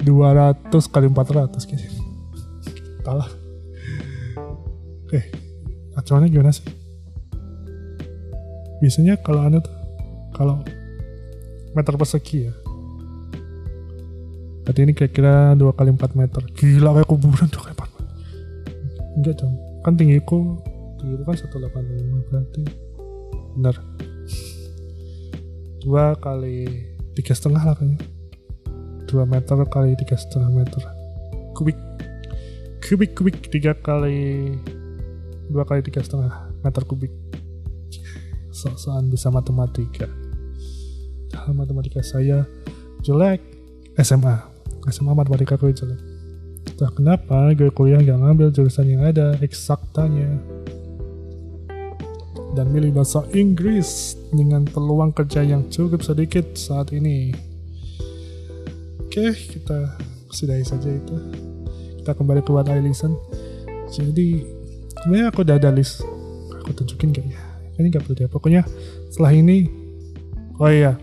200 0.00 0.72
kali 0.88 1.06
400 1.12 1.68
kayaknya. 1.68 1.90
Salah. 3.04 3.28
Oke, 5.06 5.20
eh, 5.20 5.24
acuannya 5.94 6.32
gimana 6.32 6.56
sih? 6.56 6.64
Biasanya 8.80 9.20
kalau 9.20 9.44
anu 9.44 9.60
tuh, 9.60 9.76
kalau 10.32 10.64
meter 11.76 11.94
persegi 12.00 12.48
ya, 12.48 12.54
Berarti 14.66 14.82
ini 14.82 14.98
kira-kira 14.98 15.54
2 15.54 15.78
kali 15.78 15.94
4 15.94 16.18
meter. 16.18 16.42
Gila 16.58 16.90
kayak 16.98 17.06
kuburan 17.06 17.46
2 17.46 17.54
kali 17.54 17.74
4 17.78 17.86
meter. 17.86 18.16
Enggak 19.14 19.34
dong. 19.38 19.54
Kan 19.86 19.94
tinggiku, 19.94 20.58
tinggiku 20.98 21.22
kan 21.22 21.36
185 21.38 22.26
berarti. 22.26 22.62
benar 23.56 23.72
dua 25.86 26.18
kali 26.18 26.66
tiga 27.14 27.30
setengah 27.30 27.62
lah 27.62 27.78
kayaknya. 27.78 28.02
Dua 29.06 29.22
meter 29.22 29.54
kali 29.70 29.94
tiga 29.94 30.18
setengah 30.18 30.50
meter. 30.50 30.82
Kubik. 31.54 31.78
Kubik 32.82 33.14
kubik. 33.14 33.38
Tiga 33.46 33.70
kali 33.78 34.50
dua 35.46 35.62
kali 35.62 35.86
tiga 35.86 36.02
setengah 36.02 36.50
meter 36.66 36.82
kubik. 36.82 37.14
Sok-sokan 38.50 39.06
bisa 39.06 39.30
matematika. 39.30 40.10
Dalam 41.30 41.54
matematika 41.54 42.02
saya 42.02 42.42
jelek. 43.06 43.38
SMA 44.02 44.42
SMA 44.90 45.14
matematika 45.14 45.54
gue 45.54 45.70
jelek. 45.70 46.02
Entah 46.66 46.90
kenapa 46.90 47.54
gue 47.54 47.70
kuliah 47.70 48.02
gak 48.02 48.18
ngambil 48.18 48.50
jurusan 48.50 48.90
yang 48.90 49.06
ada 49.06 49.38
eksaktanya 49.38 50.34
dan 52.56 52.72
milih 52.72 52.96
bahasa 52.96 53.20
Inggris 53.36 54.16
dengan 54.32 54.64
peluang 54.64 55.12
kerja 55.12 55.44
yang 55.44 55.68
cukup 55.68 56.00
sedikit 56.00 56.56
saat 56.56 56.96
ini. 56.96 57.36
Oke, 59.04 59.36
kita 59.36 60.00
sudahi 60.32 60.64
saja 60.64 60.88
itu. 60.88 61.16
Kita 62.00 62.16
kembali 62.16 62.40
ke 62.40 62.50
What 62.50 62.72
I 62.72 62.80
Listen. 62.80 63.12
Jadi, 63.92 64.40
sebenarnya 65.04 65.28
aku 65.28 65.44
udah 65.44 65.56
ada 65.60 65.68
list. 65.68 66.00
Aku 66.64 66.72
tunjukin 66.72 67.12
gak 67.12 67.28
ya? 67.28 67.40
Ini 67.76 67.92
gak 67.92 68.08
perlu 68.08 68.16
ya. 68.24 68.28
Pokoknya 68.32 68.62
setelah 69.12 69.36
ini, 69.36 69.68
oh 70.56 70.72
iya, 70.72 70.96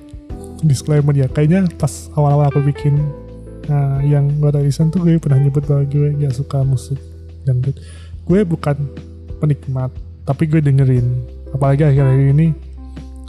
disclaimer 0.65 1.13
ya. 1.13 1.29
Kayaknya 1.29 1.69
pas 1.77 2.09
awal-awal 2.17 2.49
aku 2.49 2.65
bikin 2.65 2.97
Nah, 3.63 4.03
yang 4.03 4.27
gue 4.43 4.51
Listen 4.59 4.91
tuh 4.91 4.99
gue 4.99 5.15
pernah 5.15 5.39
nyebut 5.39 5.63
bahwa 5.63 5.87
gue 5.87 6.11
gak 6.19 6.35
suka 6.35 6.67
musik 6.67 6.99
dangdut. 7.47 7.79
Gue 8.27 8.43
bukan 8.43 8.75
penikmat, 9.39 9.91
tapi 10.27 10.47
gue 10.51 10.59
dengerin. 10.59 11.07
Apalagi 11.53 11.85
akhir-akhir 11.85 12.27
ini 12.33 12.47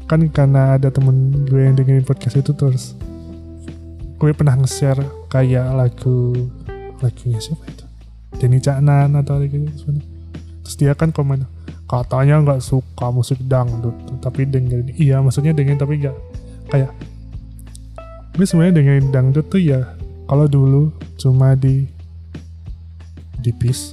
kan 0.05 0.21
karena 0.29 0.77
ada 0.77 0.93
temen 0.93 1.45
gue 1.49 1.61
yang 1.65 1.77
dengerin 1.77 2.05
podcast 2.05 2.41
itu 2.41 2.53
terus 2.53 2.97
gue 4.21 4.31
pernah 4.37 4.57
nge-share 4.57 5.01
kayak 5.33 5.65
lagu 5.73 6.33
lagunya 7.01 7.41
siapa 7.41 7.65
itu? 7.69 7.85
Denny 8.41 8.59
Caknan 8.61 9.17
atau 9.17 9.41
gitu 9.45 9.69
terus 10.65 10.77
dia 10.81 10.97
kan 10.97 11.13
komen 11.13 11.45
katanya 11.85 12.41
nggak 12.41 12.65
suka 12.65 13.13
musik 13.13 13.39
dangdut 13.45 13.93
tapi 14.25 14.49
dengerin. 14.49 14.97
Iya 14.97 15.21
maksudnya 15.21 15.53
dengerin 15.53 15.81
tapi 15.81 16.01
nggak 16.01 16.17
kayak 16.73 16.91
gue 18.35 18.47
sebenarnya 18.49 18.81
dengerin 18.81 19.07
dangdut 19.13 19.47
tuh 19.53 19.61
ya 19.61 19.85
kalau 20.25 20.49
dulu 20.49 20.91
cuma 21.21 21.53
di 21.53 21.85
di 23.45 23.53
bis. 23.53 23.93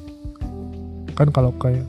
Kan 1.19 1.29
kalau 1.35 1.51
kayak 1.59 1.83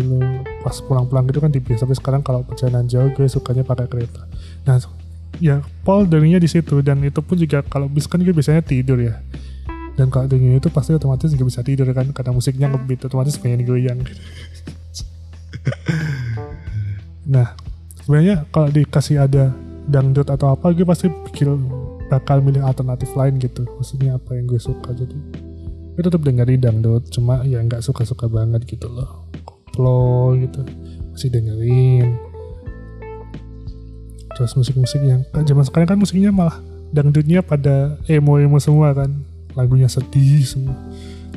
dulu 0.00 0.16
pas 0.64 0.72
pulang-pulang 0.80 1.28
gitu 1.28 1.38
kan 1.44 1.52
di 1.52 1.60
tapi 1.60 1.92
sekarang 1.92 2.24
kalau 2.24 2.40
perjalanan 2.40 2.88
jauh 2.88 3.12
gue 3.12 3.28
sukanya 3.28 3.62
pakai 3.62 3.86
kereta. 3.86 4.24
Nah 4.64 4.80
ya 5.38 5.60
Paul 5.84 6.08
dengernya 6.08 6.40
di 6.40 6.48
situ 6.48 6.80
dan 6.80 7.04
itu 7.04 7.20
pun 7.20 7.36
juga 7.36 7.60
kalau 7.60 7.86
bis 7.86 8.08
kan 8.08 8.24
gue 8.24 8.32
biasanya 8.32 8.64
tidur 8.64 8.98
ya. 8.98 9.20
Dan 9.94 10.08
kalau 10.08 10.24
dengernya 10.24 10.64
itu 10.64 10.72
pasti 10.72 10.96
otomatis 10.96 11.28
juga 11.28 11.44
bisa 11.44 11.60
tidur 11.60 11.84
kan 11.92 12.08
karena 12.16 12.32
musiknya 12.32 12.72
ngebeat 12.72 13.04
otomatis 13.04 13.36
pengen 13.36 13.68
goyang. 13.68 14.00
Gitu. 14.00 14.22
nah 17.36 17.52
sebenarnya 18.00 18.48
kalau 18.48 18.72
dikasih 18.72 19.20
ada 19.20 19.52
dangdut 19.84 20.32
atau 20.32 20.56
apa 20.56 20.72
gue 20.72 20.88
pasti 20.88 21.12
pikir 21.28 21.52
bakal 22.08 22.40
milih 22.40 22.64
alternatif 22.64 23.12
lain 23.12 23.36
gitu. 23.36 23.68
Maksudnya 23.76 24.16
apa 24.16 24.32
yang 24.32 24.48
gue 24.48 24.56
suka 24.56 24.96
jadi 24.96 25.16
gue 26.00 26.08
tetap 26.08 26.24
dengerin 26.24 26.64
dangdut 26.64 27.12
cuma 27.12 27.44
ya 27.44 27.60
nggak 27.60 27.84
suka-suka 27.84 28.24
banget 28.24 28.64
gitu 28.64 28.88
loh 28.88 29.19
koplo 29.70 30.34
gitu. 30.34 30.66
Masih 31.14 31.30
dengerin. 31.30 32.18
Terus 34.34 34.52
musik-musik 34.58 34.98
yang 35.06 35.22
kan 35.30 35.46
zaman 35.46 35.62
sekarang 35.62 35.94
kan 35.94 35.98
musiknya 36.02 36.34
malah 36.34 36.58
dangdutnya 36.90 37.46
pada 37.46 37.94
emo-emo 38.10 38.58
semua 38.58 38.90
kan. 38.90 39.14
Lagunya 39.54 39.86
sedih 39.86 40.42
semua. 40.42 40.74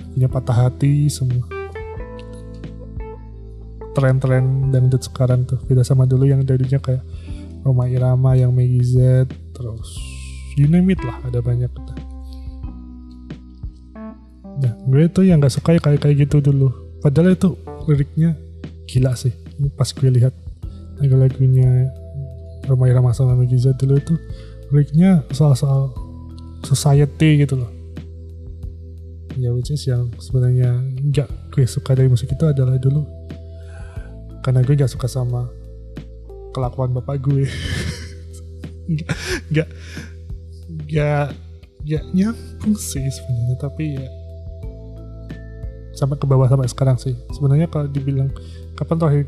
Lagunya 0.10 0.30
patah 0.30 0.58
hati 0.66 1.06
semua. 1.14 1.46
Tren-tren 3.94 4.74
dangdut 4.74 5.06
sekarang 5.06 5.46
tuh. 5.46 5.62
Beda 5.70 5.86
sama 5.86 6.10
dulu 6.10 6.26
yang 6.26 6.42
dangdutnya 6.42 6.82
kayak 6.82 7.06
Roma 7.64 7.88
Irama 7.88 8.36
yang 8.36 8.52
Maggie 8.52 8.84
Z 8.84 8.98
terus 9.56 9.96
you 10.60 10.68
name 10.68 10.92
it 10.92 11.00
lah 11.00 11.16
ada 11.24 11.40
banyak 11.40 11.72
nah 14.54 14.74
gue 14.86 15.10
tuh 15.10 15.26
yang 15.26 15.42
gak 15.42 15.50
suka 15.50 15.76
ya 15.76 15.82
kayak 15.82 16.00
kayak 16.04 16.28
gitu 16.28 16.38
dulu. 16.40 16.72
Padahal 17.02 17.36
itu 17.36 17.58
liriknya 17.90 18.38
gila 18.88 19.16
sih. 19.18 19.34
Pas 19.78 19.90
gue 19.90 20.10
lihat 20.10 20.34
lagu-lagunya 21.02 21.90
Romai 22.70 22.96
Rama 22.96 23.12
sama 23.12 23.36
Megiza 23.36 23.76
dulu 23.76 24.00
itu 24.00 24.16
liriknya 24.72 25.24
soal-soal 25.36 25.92
society 26.64 27.44
gitu 27.44 27.60
loh. 27.60 27.72
Ya 29.36 29.50
which 29.50 29.74
is 29.74 29.84
yang 29.90 30.14
sebenarnya 30.22 30.78
nggak 31.10 31.30
gue 31.52 31.66
suka 31.66 31.98
dari 31.98 32.08
musik 32.08 32.30
itu 32.32 32.46
adalah 32.46 32.78
dulu 32.78 33.04
karena 34.44 34.60
gue 34.60 34.76
gak 34.76 34.92
suka 34.92 35.08
sama 35.08 35.48
kelakuan 36.52 36.92
bapak 36.92 37.18
gue. 37.24 37.48
Nggak 38.84 39.16
nggak 40.92 41.28
nggak 41.88 42.04
nyambung 42.12 42.76
sih 42.76 43.04
sebenarnya 43.08 43.56
tapi 43.56 43.96
ya 43.96 44.08
sampai 45.94 46.18
ke 46.18 46.26
bawah 46.26 46.50
sampai 46.50 46.68
sekarang 46.70 46.98
sih. 46.98 47.14
Sebenarnya 47.32 47.70
kalau 47.70 47.88
dibilang 47.88 48.34
kapan 48.74 48.98
terakhir 48.98 49.26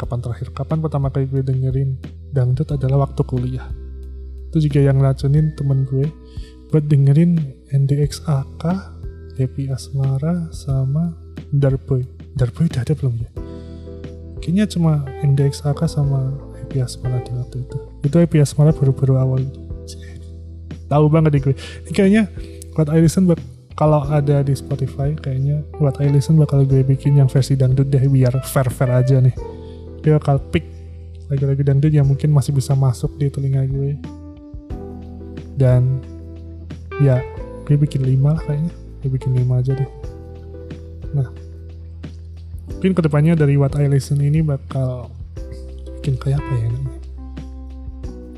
kapan 0.00 0.18
terakhir 0.24 0.48
kapan 0.56 0.80
pertama 0.80 1.12
kali 1.12 1.28
gue 1.28 1.44
dengerin 1.44 2.00
dangdut 2.32 2.68
adalah 2.72 3.04
waktu 3.04 3.20
kuliah. 3.28 3.68
Itu 4.50 4.64
juga 4.64 4.80
yang 4.80 4.98
ngelacunin 4.98 5.54
temen 5.54 5.84
gue 5.86 6.08
buat 6.72 6.84
dengerin 6.88 7.38
NDXAK 7.70 8.62
Happy 9.36 9.68
Asmara 9.68 10.48
sama 10.50 11.14
Darboy. 11.52 12.02
Darboy 12.34 12.66
udah 12.66 12.82
ada 12.82 12.94
belum 12.96 13.14
ya? 13.20 13.30
Kayaknya 14.40 14.64
cuma 14.72 15.04
NDXAK 15.20 15.84
sama 15.84 16.32
Happy 16.56 16.80
Asmara 16.80 17.20
di 17.20 17.32
waktu 17.36 17.56
itu. 17.60 17.78
Itu 18.08 18.16
Happy 18.16 18.40
Asmara 18.40 18.72
baru-baru 18.72 19.14
awal. 19.20 19.42
Tahu 20.90 21.06
banget 21.12 21.30
deh 21.38 21.42
gue. 21.44 21.54
Ini 21.86 21.92
kayaknya 21.92 22.22
buat 22.74 22.88
I 22.88 23.04
listen 23.04 23.28
bak 23.28 23.38
kalau 23.80 24.04
ada 24.12 24.44
di 24.44 24.52
Spotify 24.52 25.16
kayaknya 25.16 25.64
buat 25.80 25.96
I 26.04 26.12
listen 26.12 26.36
bakal 26.36 26.68
gue 26.68 26.84
bikin 26.84 27.16
yang 27.16 27.32
versi 27.32 27.56
dangdut 27.56 27.88
deh 27.88 28.04
biar 28.12 28.44
fair-fair 28.44 28.92
aja 28.92 29.24
nih. 29.24 29.32
Dia 30.04 30.20
bakal 30.20 30.36
pick 30.52 30.68
lagu-lagu 31.32 31.64
dangdut 31.64 31.88
yang 31.88 32.04
mungkin 32.04 32.28
masih 32.28 32.52
bisa 32.52 32.76
masuk 32.76 33.16
di 33.16 33.32
telinga 33.32 33.64
gue. 33.64 33.96
Dan 35.56 36.04
ya 37.00 37.24
gue 37.64 37.80
bikin 37.80 38.04
lima 38.04 38.36
lah 38.36 38.44
kayaknya. 38.44 38.68
Gue 39.00 39.16
bikin 39.16 39.32
lima 39.32 39.64
aja 39.64 39.72
deh. 39.72 39.90
Nah 41.16 41.32
mungkin 42.76 42.92
ke 42.92 43.00
depannya 43.00 43.32
dari 43.32 43.56
What 43.56 43.80
I 43.80 43.88
Listen 43.88 44.20
ini 44.20 44.44
bakal 44.44 45.08
bikin 46.04 46.20
kayak 46.20 46.36
apa 46.36 46.52
ya 46.52 46.68
namanya? 46.68 47.00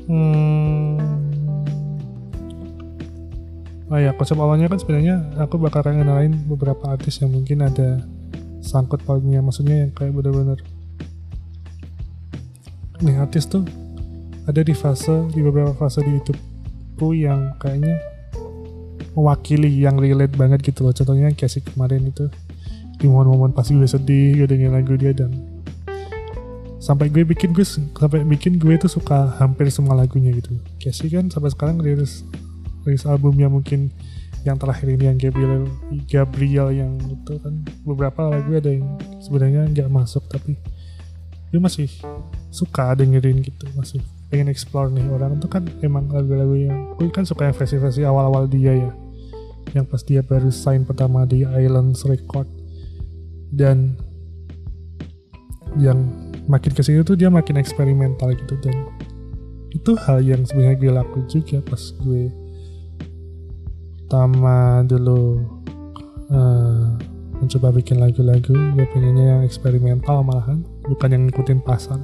Hmm 0.07 0.92
oh 3.93 3.99
ya 4.01 4.09
konsep 4.17 4.33
awalnya 4.41 4.65
kan 4.65 4.81
sebenarnya 4.81 5.37
aku 5.37 5.61
bakal 5.61 5.85
kenalin 5.85 6.33
beberapa 6.49 6.89
artis 6.89 7.21
yang 7.21 7.29
mungkin 7.29 7.61
ada 7.61 8.01
sangkut 8.65 9.05
pautnya 9.05 9.37
maksudnya 9.45 9.85
yang 9.85 9.91
kayak 9.93 10.17
bener-bener 10.17 10.57
nih 13.05 13.21
artis 13.21 13.45
tuh 13.45 13.61
ada 14.49 14.65
di 14.65 14.73
fase 14.73 15.29
di 15.29 15.45
beberapa 15.45 15.77
fase 15.77 16.01
di 16.01 16.09
YouTubeku 16.17 17.13
yang 17.13 17.53
kayaknya 17.61 18.01
mewakili 19.13 19.69
yang 19.69 20.01
relate 20.01 20.33
banget 20.33 20.65
gitu 20.65 20.83
loh. 20.83 20.93
Contohnya 20.93 21.29
kayak 21.37 21.51
si 21.53 21.59
kemarin 21.61 22.09
itu 22.09 22.27
di 22.97 23.05
momen-momen 23.05 23.53
pas 23.53 23.67
gue 23.67 23.85
sedih 23.85 24.41
gue 24.41 24.47
dengerin 24.47 24.73
lagu 24.73 24.95
dia 24.97 25.13
dan 25.13 25.31
sampai 26.81 27.07
gue 27.07 27.23
bikin 27.23 27.55
gue 27.55 27.63
sampai 27.63 28.25
bikin 28.25 28.59
gue 28.59 28.75
tuh 28.79 28.91
suka 28.91 29.37
hampir 29.39 29.69
semua 29.69 29.95
lagunya 29.95 30.33
gitu. 30.33 30.55
Casey 30.81 31.13
kan 31.13 31.29
sampai 31.29 31.53
sekarang 31.53 31.79
rilis 31.79 32.25
rilis 32.83 33.07
albumnya 33.07 33.47
mungkin 33.47 33.91
yang 34.43 34.59
terakhir 34.59 34.91
ini 34.91 35.07
yang 35.07 35.17
Gabriel 35.19 35.63
Gabriel 36.07 36.67
yang 36.75 36.91
itu 36.99 37.33
kan. 37.39 37.63
Beberapa 37.87 38.27
lagu 38.27 38.51
ada 38.55 38.71
yang 38.71 38.87
sebenarnya 39.23 39.67
nggak 39.71 39.89
masuk 39.89 40.23
tapi 40.27 40.59
dia 41.53 41.61
masih 41.61 41.87
suka 42.49 42.97
dengerin 42.97 43.45
gitu 43.45 43.69
masih 43.77 44.03
pengen 44.27 44.51
explore 44.51 44.91
nih. 44.91 45.07
Orang 45.07 45.39
itu 45.39 45.47
kan 45.47 45.63
emang 45.79 46.11
lagu-lagu 46.11 46.55
yang 46.59 46.95
gue 46.99 47.07
kan 47.11 47.23
suka 47.23 47.47
yang 47.47 47.55
versi-versi 47.55 48.03
awal-awal 48.03 48.49
dia 48.51 48.75
ya 48.75 48.91
yang 49.71 49.87
pas 49.87 50.03
dia 50.03 50.19
baru 50.21 50.51
sign 50.51 50.83
pertama 50.83 51.23
di 51.23 51.47
Islands 51.47 52.03
Record. 52.03 52.45
Dan 53.53 53.95
yang 55.79 56.09
makin 56.45 56.71
ke 56.75 56.83
sini 56.83 57.01
tuh 57.01 57.15
dia 57.15 57.31
makin 57.31 57.57
eksperimental 57.57 58.35
gitu 58.35 58.59
dan 58.61 58.75
itu 59.73 59.97
hal 60.05 60.21
yang 60.21 60.45
sebenarnya 60.45 60.77
gue 60.77 60.91
lakuin 60.93 61.25
juga 61.25 61.57
pas 61.65 61.81
gue 62.03 62.29
pertama 64.13 64.85
dulu 64.85 65.41
uh, 66.29 66.85
mencoba 67.41 67.73
bikin 67.73 67.97
lagu-lagu. 67.97 68.53
Gue 68.53 68.85
pengennya 68.93 69.25
yang 69.25 69.41
eksperimental 69.41 70.21
malahan 70.21 70.61
bukan 70.85 71.17
yang 71.17 71.25
ngikutin 71.25 71.65
pasar. 71.65 71.97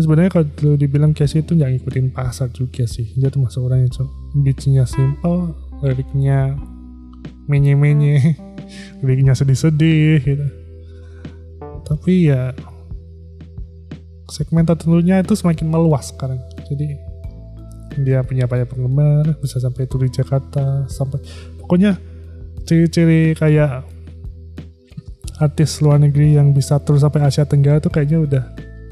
Sebenarnya 0.00 0.32
kalau 0.32 0.48
dulu 0.56 0.80
dibilang 0.80 1.12
Casey 1.12 1.44
itu 1.44 1.60
nggak 1.60 1.76
ngikutin 1.76 2.08
pasar 2.08 2.48
juga 2.56 2.88
sih. 2.88 3.12
Dia 3.20 3.28
tuh 3.28 3.44
masuk 3.44 3.68
orang 3.68 3.84
yang 3.84 3.92
beatnya 4.32 4.88
simple 4.88 5.52
liriknya 5.84 6.56
menye-menye 7.52 8.40
liriknya 9.04 9.36
sedih-sedih 9.36 10.24
gitu. 10.24 10.46
Tapi 11.84 12.32
ya 12.32 12.56
segmen 14.32 14.64
tertentunya 14.64 15.20
itu 15.20 15.36
semakin 15.36 15.68
meluas 15.68 16.16
sekarang. 16.16 16.40
Jadi 16.64 16.96
dia 18.02 18.26
punya 18.26 18.50
banyak 18.50 18.66
penggemar 18.66 19.38
bisa 19.38 19.62
sampai 19.62 19.86
tur 19.86 20.02
di 20.02 20.10
Jakarta 20.10 20.90
sampai 20.90 21.22
pokoknya 21.60 21.94
ciri-ciri 22.64 23.36
kayak 23.36 23.84
artis 25.38 25.82
luar 25.82 25.98
negeri 25.98 26.38
yang 26.38 26.54
bisa 26.54 26.78
tur 26.80 26.96
sampai 26.96 27.26
Asia 27.26 27.44
Tenggara 27.44 27.82
tuh 27.82 27.90
kayaknya 27.90 28.18
udah 28.22 28.44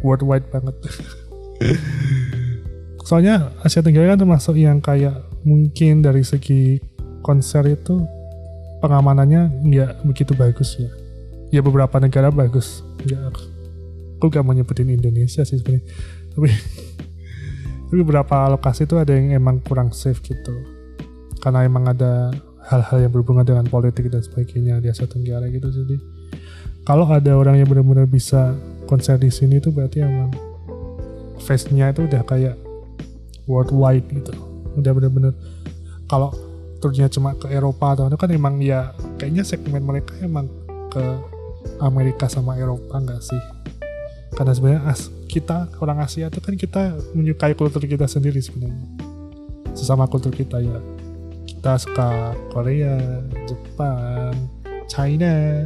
worldwide 0.02 0.46
banget. 0.50 0.74
Soalnya 3.08 3.54
Asia 3.62 3.82
Tenggara 3.82 4.14
kan 4.14 4.26
termasuk 4.26 4.58
yang 4.58 4.82
kayak 4.82 5.14
mungkin 5.46 6.02
dari 6.02 6.26
segi 6.26 6.82
konser 7.22 7.66
itu 7.70 8.02
pengamanannya 8.82 9.62
nggak 9.62 9.92
begitu 10.06 10.34
bagus 10.34 10.74
ya. 10.78 10.90
Ya 11.54 11.60
beberapa 11.62 12.02
negara 12.02 12.34
bagus. 12.34 12.82
Ya 13.06 13.30
aku 14.18 14.30
gak 14.30 14.46
mau 14.46 14.54
nyebutin 14.54 14.90
Indonesia 14.90 15.46
sih 15.46 15.58
sebenarnya. 15.58 15.86
Tapi 16.34 16.50
tapi 17.92 18.08
beberapa 18.08 18.48
lokasi 18.48 18.88
itu 18.88 18.96
ada 18.96 19.12
yang 19.12 19.36
emang 19.36 19.60
kurang 19.60 19.92
safe 19.92 20.16
gitu. 20.24 20.64
Karena 21.44 21.68
emang 21.68 21.92
ada 21.92 22.32
hal-hal 22.72 23.04
yang 23.04 23.12
berhubungan 23.12 23.44
dengan 23.44 23.68
politik 23.68 24.08
dan 24.08 24.24
sebagainya 24.24 24.80
di 24.80 24.88
Asia 24.88 25.04
Tenggara 25.04 25.44
gitu. 25.52 25.68
Jadi 25.68 26.00
kalau 26.88 27.04
ada 27.04 27.36
orang 27.36 27.60
yang 27.60 27.68
benar-benar 27.68 28.08
bisa 28.08 28.56
konser 28.88 29.20
di 29.20 29.28
sini 29.28 29.60
itu 29.60 29.68
berarti 29.68 30.00
emang 30.00 30.32
face-nya 31.44 31.92
itu 31.92 32.08
udah 32.08 32.24
kayak 32.24 32.56
worldwide 33.44 34.08
gitu. 34.08 34.32
Udah 34.72 34.96
benar-benar 34.96 35.36
kalau 36.08 36.32
turnya 36.80 37.12
cuma 37.12 37.36
ke 37.36 37.52
Eropa 37.52 37.92
atau 37.92 38.08
itu 38.08 38.16
kan 38.16 38.32
emang 38.32 38.56
ya 38.64 38.96
kayaknya 39.20 39.44
segmen 39.44 39.84
mereka 39.84 40.16
emang 40.24 40.48
ke 40.88 41.04
Amerika 41.84 42.24
sama 42.24 42.56
Eropa 42.56 42.96
enggak 42.96 43.20
sih 43.20 43.42
karena 44.32 44.52
sebenarnya 44.56 44.82
as 44.88 45.12
kita 45.28 45.68
orang 45.80 46.00
Asia 46.00 46.28
itu 46.28 46.40
kan 46.40 46.56
kita 46.56 46.96
menyukai 47.12 47.52
kultur 47.52 47.84
kita 47.84 48.08
sendiri 48.08 48.40
sebenarnya. 48.40 48.80
Sesama 49.76 50.08
kultur 50.08 50.32
kita 50.32 50.60
ya. 50.60 50.80
Kita 51.48 51.76
suka 51.80 52.36
Korea 52.52 52.96
Jepang 53.48 54.36
China. 54.88 55.32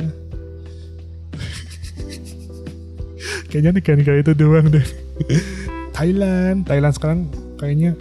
Kayaknya 3.50 3.72
negara-negara 3.79 4.18
itu 4.22 4.33
doang 4.35 4.66
deh. 4.70 4.87
Thailand. 5.96 6.66
Thailand 6.66 6.94
sekarang 6.94 7.20
kayaknya 7.57 7.94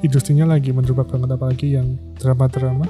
industrinya 0.00 0.48
lagi 0.48 0.72
menerobak 0.72 1.10
banget 1.10 1.30
apalagi 1.30 1.66
yang 1.74 1.98
drama-drama. 2.18 2.86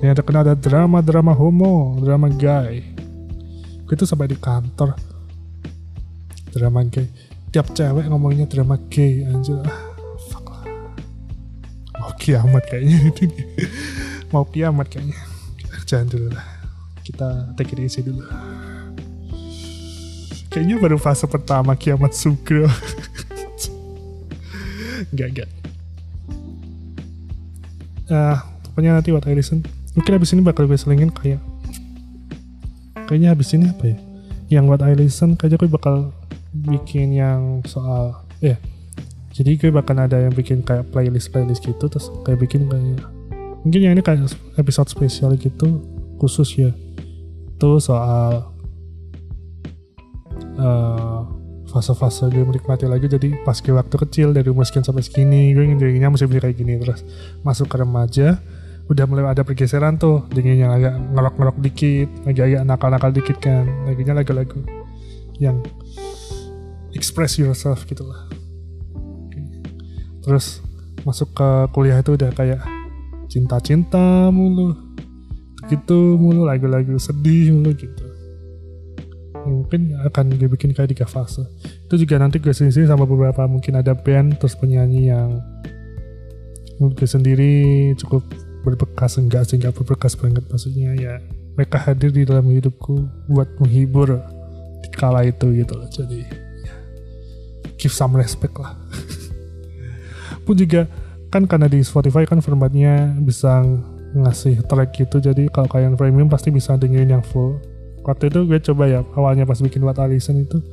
Yang 0.00 0.16
terkenal 0.20 0.42
ada 0.44 0.56
drama-drama 0.56 1.32
homo 1.32 1.96
drama 2.00 2.28
gay. 2.32 2.84
Gue 3.84 3.96
tuh 3.96 4.08
sampai 4.08 4.32
di 4.32 4.38
kantor 4.38 5.13
drama 6.54 6.86
gay. 6.86 7.10
Tiap 7.50 7.74
cewek 7.74 8.06
ngomongnya 8.06 8.46
drama 8.46 8.78
gay 8.86 9.26
anjir. 9.26 9.58
Ah 9.66 9.82
fuck. 10.30 10.46
Lah 10.46 10.62
mau 11.98 12.14
kiamat 12.14 12.62
kayaknya 12.70 12.98
itu 13.10 13.26
mau 14.30 14.46
kiamat 14.46 14.86
kayaknya. 14.86 15.18
Jangan 15.90 16.06
dulu 16.06 16.28
lah. 16.30 16.46
Kita 17.02 17.58
take 17.58 17.74
it 17.74 17.82
easy 17.82 18.06
dulu. 18.06 18.22
Kayaknya 20.54 20.78
baru 20.78 20.96
fase 21.02 21.26
pertama 21.26 21.74
kiamat 21.74 22.14
sugro. 22.14 22.70
Enggak 25.10 25.28
enggak 25.34 25.50
ah 28.12 28.36
uh, 28.36 28.38
pokoknya 28.68 29.00
nanti 29.00 29.08
What 29.16 29.24
I 29.24 29.32
Listen 29.32 29.64
mungkin 29.96 30.12
habis 30.12 30.36
ini 30.36 30.44
bakal 30.44 30.68
gue 30.68 30.76
selingin 30.76 31.08
kayak 31.08 31.40
kayaknya 33.08 33.32
habis 33.32 33.52
ini 33.52 33.68
apa 33.68 33.84
ya? 33.84 33.96
Yang 34.60 34.64
What 34.68 34.82
I 34.84 34.92
Listen 34.92 35.40
kayaknya 35.40 35.56
gue 35.64 35.70
bakal 35.72 36.12
bikin 36.54 37.18
yang 37.18 37.60
soal 37.66 38.22
ya. 38.38 38.54
Yeah. 38.54 38.58
jadi 39.34 39.58
gue 39.58 39.70
bahkan 39.74 39.98
ada 39.98 40.22
yang 40.22 40.30
bikin 40.30 40.62
kayak 40.62 40.94
playlist 40.94 41.34
playlist 41.34 41.66
gitu 41.66 41.90
terus 41.90 42.06
kayak 42.22 42.38
bikin 42.38 42.70
kayak 42.70 43.02
mungkin 43.64 43.80
yang 43.80 43.92
ini 43.96 44.04
kayak 44.04 44.30
episode 44.60 44.86
spesial 44.92 45.34
gitu 45.34 45.82
khusus 46.20 46.48
ya. 46.54 46.70
Itu 47.56 47.80
soal 47.80 48.52
uh, 50.60 51.20
fase-fase 51.68 52.30
gue 52.30 52.44
menikmati 52.44 52.84
lagi. 52.84 53.08
Jadi 53.08 53.40
pas 53.42 53.56
gue 53.58 53.74
waktu 53.74 53.96
kecil 54.06 54.28
dari 54.36 54.52
umur 54.52 54.68
sekian 54.68 54.84
sampai 54.84 55.02
segini 55.02 55.56
gue 55.56 55.64
ingin 55.64 55.80
jadinya 55.80 56.12
musim 56.12 56.28
kayak 56.28 56.54
gini. 56.54 56.78
Terus 56.78 57.02
masuk 57.42 57.72
ke 57.72 57.80
remaja 57.80 58.38
udah 58.84 59.04
mulai 59.08 59.24
ada 59.32 59.42
pergeseran 59.42 59.96
tuh. 59.96 60.28
Yang 60.36 60.70
agak 60.70 60.94
ngerok-ngerok 61.16 61.56
dikit 61.64 62.08
agak-agak 62.28 62.62
nakal-nakal 62.68 63.10
dikit 63.10 63.36
kan. 63.40 63.64
Lagunya 63.88 64.12
lagu-lagu 64.12 64.60
yang 65.42 65.58
express 66.94 67.36
yourself 67.36 67.84
gitu 67.90 68.06
lah. 68.06 68.30
Terus 70.24 70.64
masuk 71.04 71.36
ke 71.36 71.48
kuliah 71.76 72.00
itu 72.00 72.16
udah 72.16 72.32
kayak 72.32 72.64
cinta-cinta 73.28 74.32
mulu 74.32 74.72
gitu 75.68 76.16
mulu 76.16 76.48
lagu-lagu 76.48 76.96
sedih 76.96 77.52
mulu 77.52 77.76
gitu. 77.76 78.06
Mungkin 79.44 79.92
akan 80.08 80.40
gue 80.40 80.48
bikin 80.48 80.72
kayak 80.72 80.96
tiga 80.96 81.04
fase. 81.04 81.44
Itu 81.84 82.00
juga 82.00 82.16
nanti 82.16 82.40
gue 82.40 82.52
sendiri 82.56 82.88
sama 82.88 83.04
beberapa 83.04 83.44
mungkin 83.44 83.76
ada 83.76 83.92
band 83.92 84.40
terus 84.40 84.56
penyanyi 84.56 85.12
yang 85.12 85.44
gue 86.80 87.08
sendiri 87.08 87.92
cukup 88.00 88.24
berbekas 88.64 89.20
enggak 89.20 89.44
sih 89.44 89.60
enggak 89.60 89.76
berbekas 89.76 90.16
banget. 90.16 90.44
Maksudnya 90.48 90.96
ya 90.96 91.20
mereka 91.54 91.76
hadir 91.76 92.10
di 92.16 92.24
dalam 92.24 92.48
hidupku 92.48 93.28
buat 93.28 93.52
menghibur 93.60 94.16
di 94.80 94.88
kala 94.96 95.28
itu 95.28 95.52
gitu 95.52 95.76
loh. 95.76 95.88
Jadi 95.92 96.43
give 97.84 97.92
some 97.92 98.16
respect 98.16 98.56
lah. 98.56 98.72
Pun 100.48 100.56
juga 100.56 100.88
kan 101.28 101.44
karena 101.44 101.68
di 101.68 101.84
Spotify 101.84 102.24
kan 102.24 102.40
formatnya 102.40 103.12
bisa 103.20 103.60
ngasih 104.14 104.64
track 104.70 104.94
gitu 104.94 105.18
jadi 105.18 105.50
kalau 105.50 105.66
kalian 105.66 105.98
premium 105.98 106.32
pasti 106.32 106.48
bisa 106.48 106.80
dengerin 106.80 107.20
yang 107.20 107.24
full. 107.24 107.60
Waktu 108.08 108.32
itu 108.32 108.48
gue 108.48 108.58
coba 108.72 108.88
ya 108.88 109.00
awalnya 109.12 109.44
pas 109.44 109.60
bikin 109.60 109.84
What 109.84 110.00
I 110.00 110.16
Listen 110.16 110.40
itu 110.40 110.64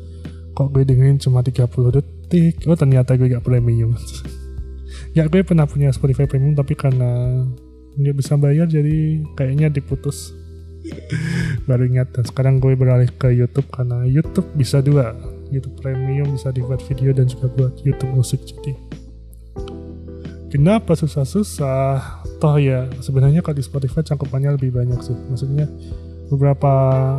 kok 0.55 0.71
gue 0.71 0.87
dengerin 0.87 1.19
cuma 1.19 1.43
30 1.43 1.67
detik 1.95 2.63
oh 2.67 2.79
ternyata 2.79 3.19
gue 3.19 3.27
gak 3.27 3.43
premium. 3.43 3.91
Ya 5.11 5.27
gue 5.27 5.43
pernah 5.43 5.67
punya 5.67 5.91
Spotify 5.91 6.23
premium 6.23 6.55
tapi 6.55 6.71
karena 6.71 7.43
nggak 7.99 8.15
bisa 8.15 8.39
bayar 8.39 8.63
jadi 8.63 9.19
kayaknya 9.35 9.67
diputus. 9.67 10.31
Baru 11.67 11.83
ingat 11.83 12.15
dan 12.15 12.23
sekarang 12.23 12.63
gue 12.63 12.79
beralih 12.79 13.11
ke 13.19 13.27
YouTube 13.35 13.67
karena 13.75 14.07
YouTube 14.07 14.47
bisa 14.55 14.79
dua 14.79 15.11
YouTube 15.51 15.77
Premium 15.83 16.31
bisa 16.31 16.49
dibuat 16.49 16.79
video 16.87 17.11
dan 17.11 17.27
juga 17.27 17.51
buat 17.51 17.75
YouTube 17.83 18.15
musik 18.15 18.41
jadi. 18.47 18.73
Kenapa 20.51 20.99
susah-susah? 20.99 22.23
Toh 22.41 22.57
ya 22.59 22.89
sebenarnya 22.99 23.39
kalau 23.39 23.55
di 23.55 23.63
Spotify 23.63 24.03
cangkupannya 24.03 24.59
lebih 24.59 24.75
banyak 24.75 24.99
sih. 24.99 25.15
Maksudnya 25.29 25.69
beberapa 26.27 26.71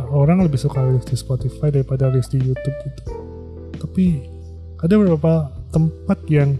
orang 0.09 0.41
lebih 0.41 0.57
suka 0.57 0.81
list 0.89 1.09
di 1.09 1.17
Spotify 1.17 1.69
daripada 1.73 2.09
list 2.13 2.33
di 2.33 2.41
YouTube 2.41 2.77
gitu. 2.85 3.03
Tapi 3.81 4.05
ada 4.81 4.93
beberapa 4.99 5.49
tempat 5.73 6.19
yang 6.29 6.57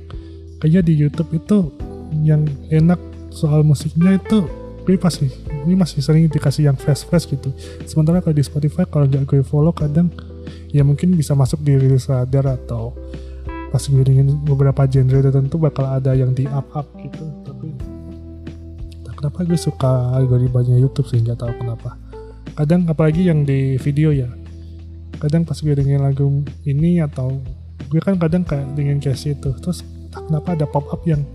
kayaknya 0.61 0.81
di 0.81 0.93
YouTube 0.95 1.29
itu 1.35 1.57
yang 2.25 2.45
enak 2.73 2.97
soal 3.33 3.65
musiknya 3.65 4.21
itu 4.21 4.45
gue 4.83 4.99
pasti 4.99 5.31
gue 5.63 5.75
masih 5.77 6.03
sering 6.03 6.27
dikasih 6.27 6.73
yang 6.73 6.77
fast 6.77 7.05
fast 7.05 7.29
gitu. 7.29 7.53
Sementara 7.85 8.17
kalau 8.21 8.33
di 8.33 8.41
Spotify 8.41 8.85
kalau 8.89 9.05
nggak 9.05 9.29
gue 9.29 9.45
follow 9.45 9.71
kadang 9.73 10.09
ya 10.73 10.81
mungkin 10.81 11.13
bisa 11.13 11.37
masuk 11.37 11.61
di 11.61 11.77
rilis 11.77 12.09
radar 12.09 12.57
atau 12.57 12.97
pas 13.69 13.81
gue 13.81 14.05
ingin 14.05 14.37
beberapa 14.45 14.85
genre 14.85 15.17
tertentu 15.17 15.57
bakal 15.57 15.89
ada 15.89 16.13
yang 16.13 16.33
di 16.33 16.45
up 16.49 16.69
up 16.77 16.89
gitu. 17.01 17.25
Tapi 17.45 17.73
tak 19.05 19.13
kenapa 19.17 19.37
gue 19.45 19.57
suka 19.57 20.13
algoritmanya 20.17 20.77
YouTube 20.77 21.09
sih 21.09 21.21
nggak 21.21 21.41
tahu 21.41 21.53
kenapa. 21.57 21.97
Kadang 22.53 22.85
apalagi 22.85 23.25
yang 23.25 23.45
di 23.45 23.81
video 23.81 24.13
ya. 24.13 24.29
Kadang 25.17 25.41
pas 25.45 25.57
gue 25.57 25.73
dengerin 25.73 26.05
lagu 26.05 26.45
ini 26.69 27.01
atau 27.01 27.37
gue 27.89 28.01
kan 28.01 28.17
kadang 28.21 28.45
kayak 28.45 28.77
dengan 28.77 29.01
case 29.01 29.33
itu 29.33 29.49
terus 29.57 29.81
tak 30.13 30.25
kenapa 30.29 30.53
ada 30.53 30.65
pop 30.69 30.85
up 30.93 31.01
yang 31.09 31.25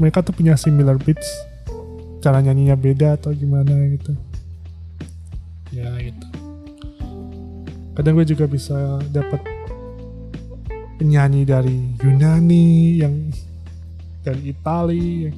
mereka 0.00 0.24
tuh 0.24 0.32
punya 0.32 0.56
similar 0.56 0.96
beats. 0.96 1.28
Cara 2.24 2.40
nyanyinya 2.40 2.76
beda 2.76 3.20
atau 3.20 3.32
gimana 3.36 3.72
gitu. 3.88 4.12
Ya 5.72 5.92
gitu 6.00 6.29
kadang 8.00 8.16
gue 8.16 8.32
juga 8.32 8.48
bisa 8.48 8.96
dapat 9.12 9.44
penyanyi 10.96 11.44
dari 11.44 11.76
Yunani 12.00 12.96
yang 12.96 13.28
dari 14.24 14.56
Itali 14.56 15.28
yang 15.28 15.36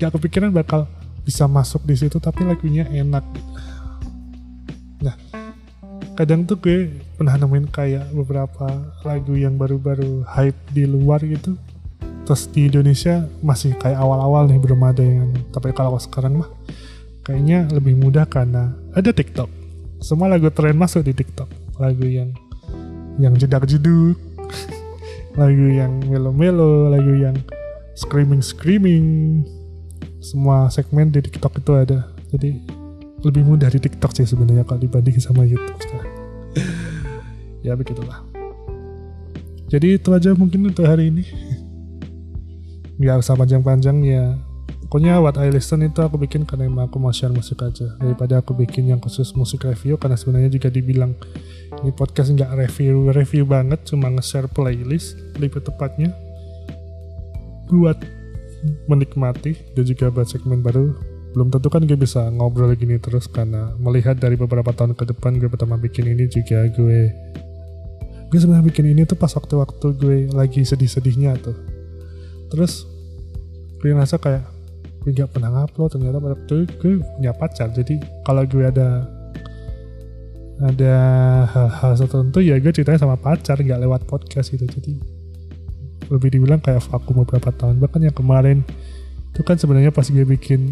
gak 0.00 0.16
kepikiran 0.16 0.48
bakal 0.48 0.88
bisa 1.28 1.44
masuk 1.44 1.84
di 1.84 1.92
situ 1.92 2.16
tapi 2.16 2.48
lagunya 2.48 2.88
enak 2.88 3.20
nah 5.04 5.12
kadang 6.16 6.48
tuh 6.48 6.56
gue 6.56 6.88
pernah 7.20 7.36
nemuin 7.36 7.68
kayak 7.68 8.16
beberapa 8.16 8.64
lagu 9.04 9.36
yang 9.36 9.60
baru-baru 9.60 10.22
hype 10.26 10.58
di 10.70 10.86
luar 10.86 11.18
gitu. 11.26 11.58
Terus 12.26 12.46
di 12.50 12.66
Indonesia 12.66 13.26
masih 13.38 13.74
kayak 13.78 13.98
awal-awal 13.98 14.46
nih 14.46 14.58
belum 14.58 14.82
ada 14.82 15.02
yang 15.02 15.30
tapi 15.54 15.70
kalau 15.70 15.98
sekarang 15.98 16.42
mah 16.42 16.50
kayaknya 17.22 17.70
lebih 17.70 17.94
mudah 17.94 18.26
karena 18.26 18.74
ada 18.94 19.10
TikTok. 19.14 19.50
Semua 19.98 20.30
lagu 20.30 20.50
tren 20.54 20.78
masuk 20.78 21.06
di 21.06 21.14
TikTok 21.14 21.57
lagu 21.78 22.04
yang 22.04 22.30
yang 23.18 23.34
jedak 23.34 23.66
jeduk 23.66 24.18
lagu 25.40 25.66
yang 25.70 26.02
melo-melo. 26.06 26.90
Lagu 26.90 27.14
yang 27.14 27.34
screaming 27.94 28.42
screaming 28.42 29.06
semua 30.18 30.66
segmen 30.68 31.10
di 31.14 31.22
TikTok 31.22 31.62
itu 31.62 31.72
ada. 31.74 32.10
Jadi 32.34 32.58
lebih 33.22 33.42
mudah 33.42 33.70
di 33.70 33.82
TikTok 33.82 34.14
sih 34.14 34.26
sebenarnya 34.26 34.62
kalau 34.62 34.82
dibanding 34.82 35.18
sama 35.18 35.46
YouTube 35.46 35.78
sekarang. 35.82 36.14
Ya 37.58 37.74
begitulah. 37.74 38.22
Jadi 39.66 39.98
itu 39.98 40.14
aja 40.14 40.30
mungkin 40.30 40.70
untuk 40.70 40.86
hari 40.86 41.10
ini. 41.10 41.26
Nggak 43.02 43.18
usah 43.18 43.34
panjang-panjang 43.34 43.98
ya 44.06 44.38
pokoknya 44.88 45.20
What 45.20 45.36
I 45.36 45.52
Listen 45.52 45.84
itu 45.84 46.00
aku 46.00 46.16
bikin 46.16 46.48
karena 46.48 46.64
emang 46.64 46.88
aku 46.88 46.96
mau 46.96 47.12
share 47.12 47.28
musik 47.28 47.60
aja. 47.60 47.92
Daripada 48.00 48.40
aku 48.40 48.56
bikin 48.56 48.88
yang 48.88 48.96
khusus 49.04 49.36
musik 49.36 49.68
review 49.68 50.00
karena 50.00 50.16
sebenarnya 50.16 50.48
juga 50.48 50.72
dibilang 50.72 51.12
ini 51.84 51.92
podcast 51.92 52.32
nggak 52.32 52.56
review 52.56 53.12
review 53.12 53.44
banget 53.44 53.84
cuma 53.84 54.08
nge-share 54.08 54.48
playlist 54.48 55.20
lebih 55.36 55.60
tepatnya 55.60 56.16
buat 57.68 58.00
menikmati 58.88 59.76
dan 59.76 59.84
juga 59.84 60.08
buat 60.08 60.24
segmen 60.24 60.64
baru. 60.64 60.96
Belum 61.36 61.52
tentu 61.52 61.68
kan 61.68 61.84
gue 61.84 61.94
bisa 62.00 62.24
ngobrol 62.32 62.72
gini 62.72 62.96
terus 62.96 63.28
karena 63.28 63.76
melihat 63.76 64.16
dari 64.16 64.40
beberapa 64.40 64.72
tahun 64.72 64.96
ke 64.96 65.12
depan 65.12 65.36
gue 65.36 65.52
pertama 65.52 65.76
bikin 65.76 66.08
ini 66.08 66.24
juga 66.32 66.64
gue 66.72 67.12
gue 68.28 68.38
sebenarnya 68.40 68.64
bikin 68.72 68.88
ini 68.88 69.04
tuh 69.04 69.20
pas 69.20 69.32
waktu-waktu 69.36 69.86
gue 70.00 70.16
lagi 70.32 70.64
sedih-sedihnya 70.64 71.36
tuh. 71.44 71.56
Terus 72.48 72.88
gue 73.84 73.92
ngerasa 73.92 74.16
kayak 74.16 74.57
gue 75.08 75.24
gak 75.24 75.32
pernah 75.32 75.48
ngupload 75.48 75.96
ternyata 75.96 76.20
pada 76.20 76.36
waktu 76.36 76.56
gue 76.68 77.00
punya 77.00 77.32
pacar. 77.32 77.72
Jadi 77.72 77.96
kalau 78.28 78.44
gue 78.44 78.60
ada 78.68 79.08
ada 80.60 80.96
hal-hal 81.48 81.96
tertentu 81.96 82.44
ya 82.44 82.60
gue 82.60 82.68
ceritanya 82.68 83.00
sama 83.00 83.16
pacar 83.16 83.56
nggak 83.56 83.80
lewat 83.88 84.04
podcast 84.04 84.52
gitu. 84.52 84.68
Jadi 84.68 85.00
lebih 86.12 86.28
dibilang 86.28 86.60
kayak 86.60 86.84
vakum 86.84 87.24
beberapa 87.24 87.48
tahun. 87.56 87.80
Bahkan 87.80 88.04
yang 88.04 88.12
kemarin 88.12 88.60
itu 89.32 89.40
kan 89.40 89.56
sebenarnya 89.56 89.96
pas 89.96 90.04
gue 90.04 90.28
bikin 90.28 90.68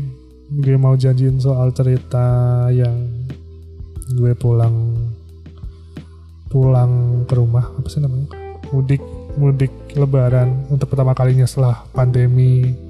gue 0.61 0.77
mau 0.77 0.93
janjiin 0.93 1.41
soal 1.41 1.73
cerita 1.73 2.69
yang 2.77 3.09
gue 4.21 4.37
pulang 4.37 5.01
pulang 6.53 7.25
ke 7.25 7.33
rumah 7.33 7.73
apa 7.73 7.89
sih 7.89 8.05
namanya? 8.05 8.29
Mudik 8.69 9.01
mudik 9.41 9.73
lebaran 9.97 10.69
untuk 10.69 10.93
pertama 10.93 11.17
kalinya 11.17 11.49
setelah 11.49 11.89
pandemi 11.97 12.86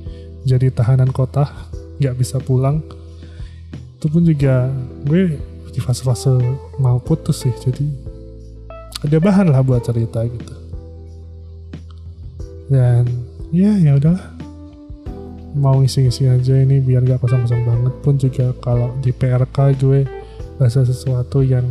jadi 0.47 0.71
tahanan 0.71 1.11
kota 1.11 1.51
nggak 1.99 2.15
bisa 2.15 2.39
pulang. 2.39 2.79
Itu 3.99 4.07
pun 4.07 4.23
juga 4.23 4.71
gue 5.03 5.35
di 5.75 5.81
fase-fase 5.83 6.39
mau 6.79 6.97
putus 7.03 7.45
sih 7.45 7.53
jadi 7.61 7.85
ada 9.05 9.19
bahan 9.21 9.51
lah 9.51 9.61
buat 9.61 9.83
cerita 9.83 10.23
gitu. 10.25 10.55
Dan 12.71 13.05
ya 13.51 13.75
ya 13.75 13.99
udahlah. 13.99 14.39
Mau 15.57 15.81
ngisi-ngisi 15.81 16.29
aja 16.29 16.53
ini 16.53 16.85
biar 16.85 17.01
gak 17.01 17.25
kosong-kosong 17.25 17.65
banget 17.65 17.95
pun 18.05 18.21
juga 18.21 18.53
kalau 18.61 18.93
di 19.01 19.09
PRK 19.09 19.57
gue 19.81 20.05
bahasa 20.61 20.85
sesuatu 20.85 21.41
yang 21.41 21.65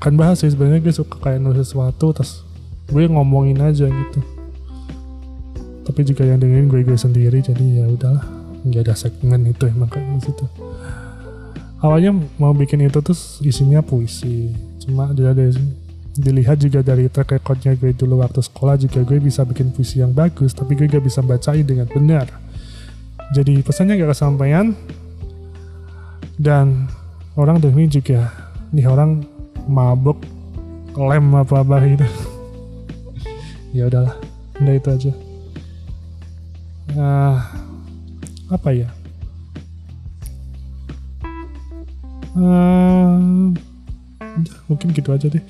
kan 0.00 0.16
bahas 0.16 0.40
sih 0.40 0.48
sebenarnya 0.48 0.80
gue 0.80 0.94
suka 0.96 1.20
kayak 1.20 1.44
nulis 1.44 1.68
sesuatu 1.68 2.16
terus 2.16 2.42
gue 2.88 3.04
ngomongin 3.06 3.60
aja 3.60 3.86
gitu 3.86 4.20
tapi 5.82 6.06
juga 6.06 6.22
yang 6.22 6.38
dengerin 6.38 6.70
gue 6.70 6.80
gue 6.86 6.98
sendiri 6.98 7.42
jadi 7.42 7.82
ya 7.82 7.86
udahlah 7.90 8.22
nggak 8.62 8.82
ada 8.86 8.94
segmen 8.94 9.50
itu 9.50 9.66
emang 9.66 9.90
kayak 9.90 10.06
gitu. 10.22 10.46
Awalnya 11.82 12.14
mau 12.38 12.54
bikin 12.54 12.86
itu 12.86 13.02
tuh 13.02 13.18
isinya 13.42 13.82
puisi. 13.82 14.54
Cuma 14.78 15.10
dia 15.10 15.34
ada 15.34 15.50
dilihat 16.14 16.62
juga 16.62 16.84
dari 16.84 17.10
track 17.10 17.42
recordnya 17.42 17.74
gue 17.74 17.90
dulu 17.90 18.22
waktu 18.22 18.38
sekolah 18.38 18.78
juga 18.78 19.02
gue 19.02 19.18
bisa 19.18 19.42
bikin 19.42 19.72
puisi 19.74 19.98
yang 19.98 20.12
bagus 20.14 20.52
tapi 20.54 20.78
gue 20.78 20.86
gak 20.86 21.02
bisa 21.02 21.18
bacain 21.26 21.66
dengan 21.66 21.90
benar. 21.90 22.30
Jadi 23.34 23.58
pesannya 23.66 23.98
gak 23.98 24.14
kesampaian. 24.14 24.78
Dan 26.38 26.86
orang 27.34 27.58
dengerin 27.58 27.90
juga 27.90 28.30
nih 28.70 28.86
orang 28.86 29.26
mabuk 29.66 30.22
lem 30.94 31.26
apa 31.34 31.66
apa 31.66 31.76
gitu. 31.82 32.06
Ya 33.72 33.88
udahlah 33.88 34.20
udah 34.60 34.74
itu 34.76 34.88
aja 34.92 35.31
uh, 36.96 37.36
apa 38.52 38.68
ya? 38.72 38.88
Uh, 42.32 43.52
mungkin 44.68 44.88
gitu 44.96 45.12
aja 45.12 45.28
deh. 45.28 45.44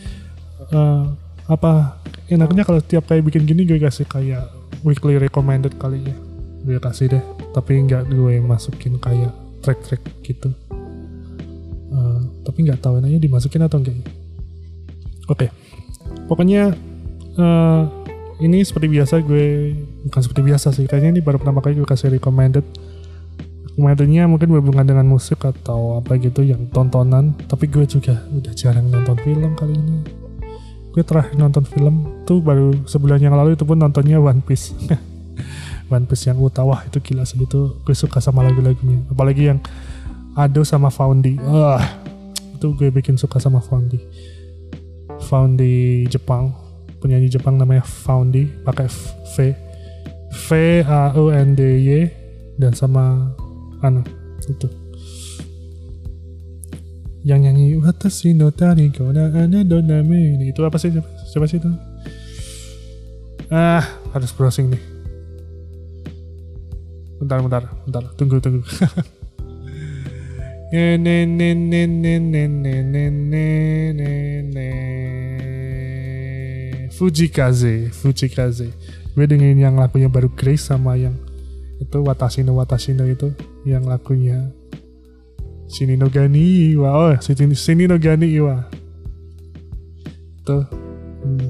Uh, 0.73 1.15
apa 1.51 1.99
enaknya 2.31 2.63
kalau 2.67 2.81
tiap 2.83 3.07
kayak 3.07 3.27
bikin 3.27 3.47
gini 3.47 3.67
gue 3.67 3.79
kasih 3.79 4.07
kayak 4.07 4.47
weekly 4.83 5.19
recommended 5.19 5.75
kali 5.79 6.03
ya. 6.03 6.15
Gue 6.63 6.79
kasih 6.79 7.11
deh 7.11 7.25
tapi 7.53 7.79
nggak 7.87 8.11
gue 8.11 8.41
masukin 8.43 8.99
kayak 8.99 9.31
track-track 9.63 10.03
gitu. 10.27 10.51
Uh, 11.93 12.25
tapi 12.43 12.65
nggak 12.67 12.81
tahu 12.81 12.99
enaknya 12.99 13.21
dimasukin 13.21 13.63
atau 13.63 13.79
enggak. 13.79 13.99
Oke 15.31 15.47
okay. 15.47 15.51
pokoknya 16.27 16.75
uh, 17.39 17.83
ini 18.43 18.67
seperti 18.67 18.91
biasa 18.91 19.23
gue 19.23 19.77
bukan 20.07 20.21
seperti 20.21 20.43
biasa 20.43 20.69
sih. 20.75 20.85
Kayaknya 20.91 21.19
ini 21.19 21.21
baru 21.23 21.39
pertama 21.39 21.63
kali 21.63 21.79
gue 21.79 21.87
kasih 21.87 22.13
recommended. 22.13 22.67
Recommendednya 23.73 24.29
mungkin 24.29 24.53
berhubungan 24.53 24.85
dengan 24.85 25.07
musik 25.09 25.49
atau 25.49 26.03
apa 26.03 26.19
gitu 26.21 26.45
yang 26.45 26.69
tontonan. 26.69 27.33
Tapi 27.49 27.71
gue 27.71 27.87
juga 27.89 28.21
udah 28.29 28.53
jarang 28.53 28.91
nonton 28.91 29.17
film 29.23 29.55
kali 29.57 29.75
ini. 29.79 29.99
Gue 30.93 31.01
terakhir 31.01 31.41
nonton 31.41 31.65
film 31.65 32.25
tuh 32.29 32.45
baru 32.45 32.77
sebulan 32.85 33.23
yang 33.23 33.33
lalu 33.33 33.57
itu 33.57 33.65
pun 33.65 33.81
nontonnya 33.81 34.21
One 34.21 34.45
Piece. 34.45 34.77
One 35.95 36.05
Piece 36.05 36.29
yang 36.29 36.37
utawah 36.37 36.85
itu 36.85 37.01
gila 37.01 37.25
sih. 37.25 37.41
Itu 37.41 37.81
gue 37.81 37.97
suka 37.97 38.21
sama 38.21 38.45
lagu-lagunya. 38.45 39.09
Apalagi 39.09 39.49
yang 39.49 39.59
Ado 40.33 40.65
sama 40.65 40.89
Foundi 40.89 41.37
wah 41.45 41.85
itu 42.57 42.73
gue 42.73 42.89
bikin 42.89 43.21
suka 43.21 43.37
sama 43.37 43.61
Foundi 43.61 44.01
Foundi 45.29 46.09
Jepang. 46.09 46.57
Penyanyi 47.03 47.29
Jepang 47.29 47.59
namanya 47.59 47.83
Foundi 47.85 48.49
pakai 48.63 48.89
V 49.35 49.35
V 50.33 50.49
A 50.89 51.13
O 51.13 51.29
N 51.29 51.53
D 51.53 51.61
Y 51.85 52.09
dan 52.57 52.73
sama 52.73 53.33
Ana 53.85 54.01
itu. 54.49 54.69
Yang 57.23 57.41
nyanyi 57.47 57.65
watashi 57.79 58.35
no 58.35 58.51
tari 58.51 58.91
kona 58.91 59.31
ana 59.31 59.63
doname 59.63 60.35
ini 60.35 60.51
itu 60.51 60.65
apa 60.67 60.75
sih? 60.81 60.91
Siapa, 61.31 61.47
sih 61.47 61.63
itu? 61.63 61.71
Ah 63.53 63.85
harus 64.11 64.35
browsing 64.35 64.73
nih. 64.73 64.83
Bentar 67.23 67.39
bentar 67.45 67.63
bentar. 67.87 68.03
Tunggu 68.19 68.43
tunggu. 68.43 68.67
Fujikaze 76.97 77.93
Fujikaze. 77.93 78.73
Gue 79.13 79.29
dengerin 79.29 79.61
yang 79.61 79.77
lagunya 79.77 80.09
baru 80.09 80.33
Grace 80.33 80.73
sama 80.73 80.97
yang 80.97 81.17
itu 81.83 81.99
Watashi 82.01 82.47
no 82.47 82.57
Watashi 82.57 82.95
no 82.95 83.05
itu 83.05 83.35
yang 83.67 83.85
lagunya 83.85 84.53
Sini 85.73 85.97
no 85.97 86.13
Gani 86.13 86.77
Iwa. 86.77 86.91
Oh, 86.93 87.17
Sini, 87.25 87.89
no 87.89 87.97
Gani 87.97 88.29
Iwa. 88.29 88.61
Tuh. 90.45 90.69
Hmm. 91.25 91.49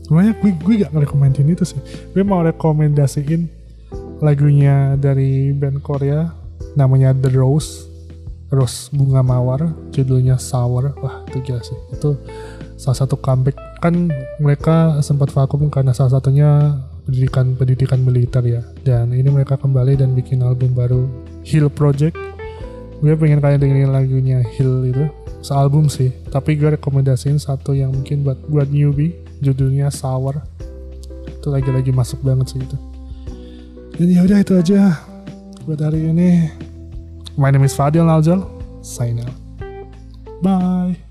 Sebenarnya 0.00 0.32
gue, 0.40 0.50
gue 0.56 0.74
gak 0.80 0.92
ngerekomendin 0.96 1.52
itu 1.52 1.68
sih. 1.68 1.80
Gue 2.16 2.24
mau 2.24 2.40
rekomendasiin 2.40 3.52
lagunya 4.24 4.96
dari 4.96 5.52
band 5.52 5.84
Korea 5.84 6.32
namanya 6.72 7.12
The 7.12 7.36
Rose. 7.36 7.84
Rose 8.48 8.88
bunga 8.96 9.20
mawar, 9.20 9.76
judulnya 9.92 10.40
Sour. 10.40 10.96
Wah, 11.04 11.22
itu 11.28 11.44
gila 11.44 11.60
sih. 11.60 11.76
Itu 11.92 12.16
salah 12.80 12.96
satu 12.96 13.20
comeback 13.20 13.60
kan 13.84 14.08
mereka 14.40 15.04
sempat 15.04 15.30
vakum 15.36 15.68
karena 15.68 15.92
salah 15.92 16.16
satunya 16.16 16.80
pendidikan 17.10 17.58
pendidikan 17.58 17.98
militer 18.06 18.42
ya. 18.46 18.62
Dan 18.86 19.10
ini 19.10 19.26
mereka 19.26 19.58
kembali 19.58 19.98
dan 19.98 20.14
bikin 20.14 20.46
album 20.46 20.70
baru 20.78 21.10
Hill 21.42 21.66
Project. 21.66 22.14
Gue 23.02 23.18
pengen 23.18 23.42
kalian 23.42 23.58
dengerin 23.58 23.90
lagunya 23.90 24.38
Hill 24.54 24.86
itu. 24.86 25.10
Sealbum 25.40 25.88
sih 25.88 26.12
tapi 26.28 26.54
gue 26.54 26.76
rekomendasiin 26.76 27.40
satu 27.40 27.72
yang 27.72 27.96
mungkin 27.96 28.22
buat 28.22 28.38
buat 28.46 28.68
newbie 28.70 29.18
judulnya 29.42 29.90
Sour. 29.90 30.38
Itu 31.26 31.50
lagi-lagi 31.50 31.90
masuk 31.90 32.22
banget 32.22 32.54
sih 32.54 32.60
itu. 32.62 32.76
Dan 33.98 34.06
ya 34.06 34.20
udah 34.22 34.38
itu 34.38 34.52
aja 34.54 35.00
buat 35.66 35.80
hari 35.82 36.12
ini. 36.12 36.52
My 37.34 37.50
name 37.50 37.64
is 37.64 37.74
Fadil 37.74 38.06
Naljal 38.06 38.44
sign 38.84 39.24
out. 39.24 39.34
Bye 40.40 41.09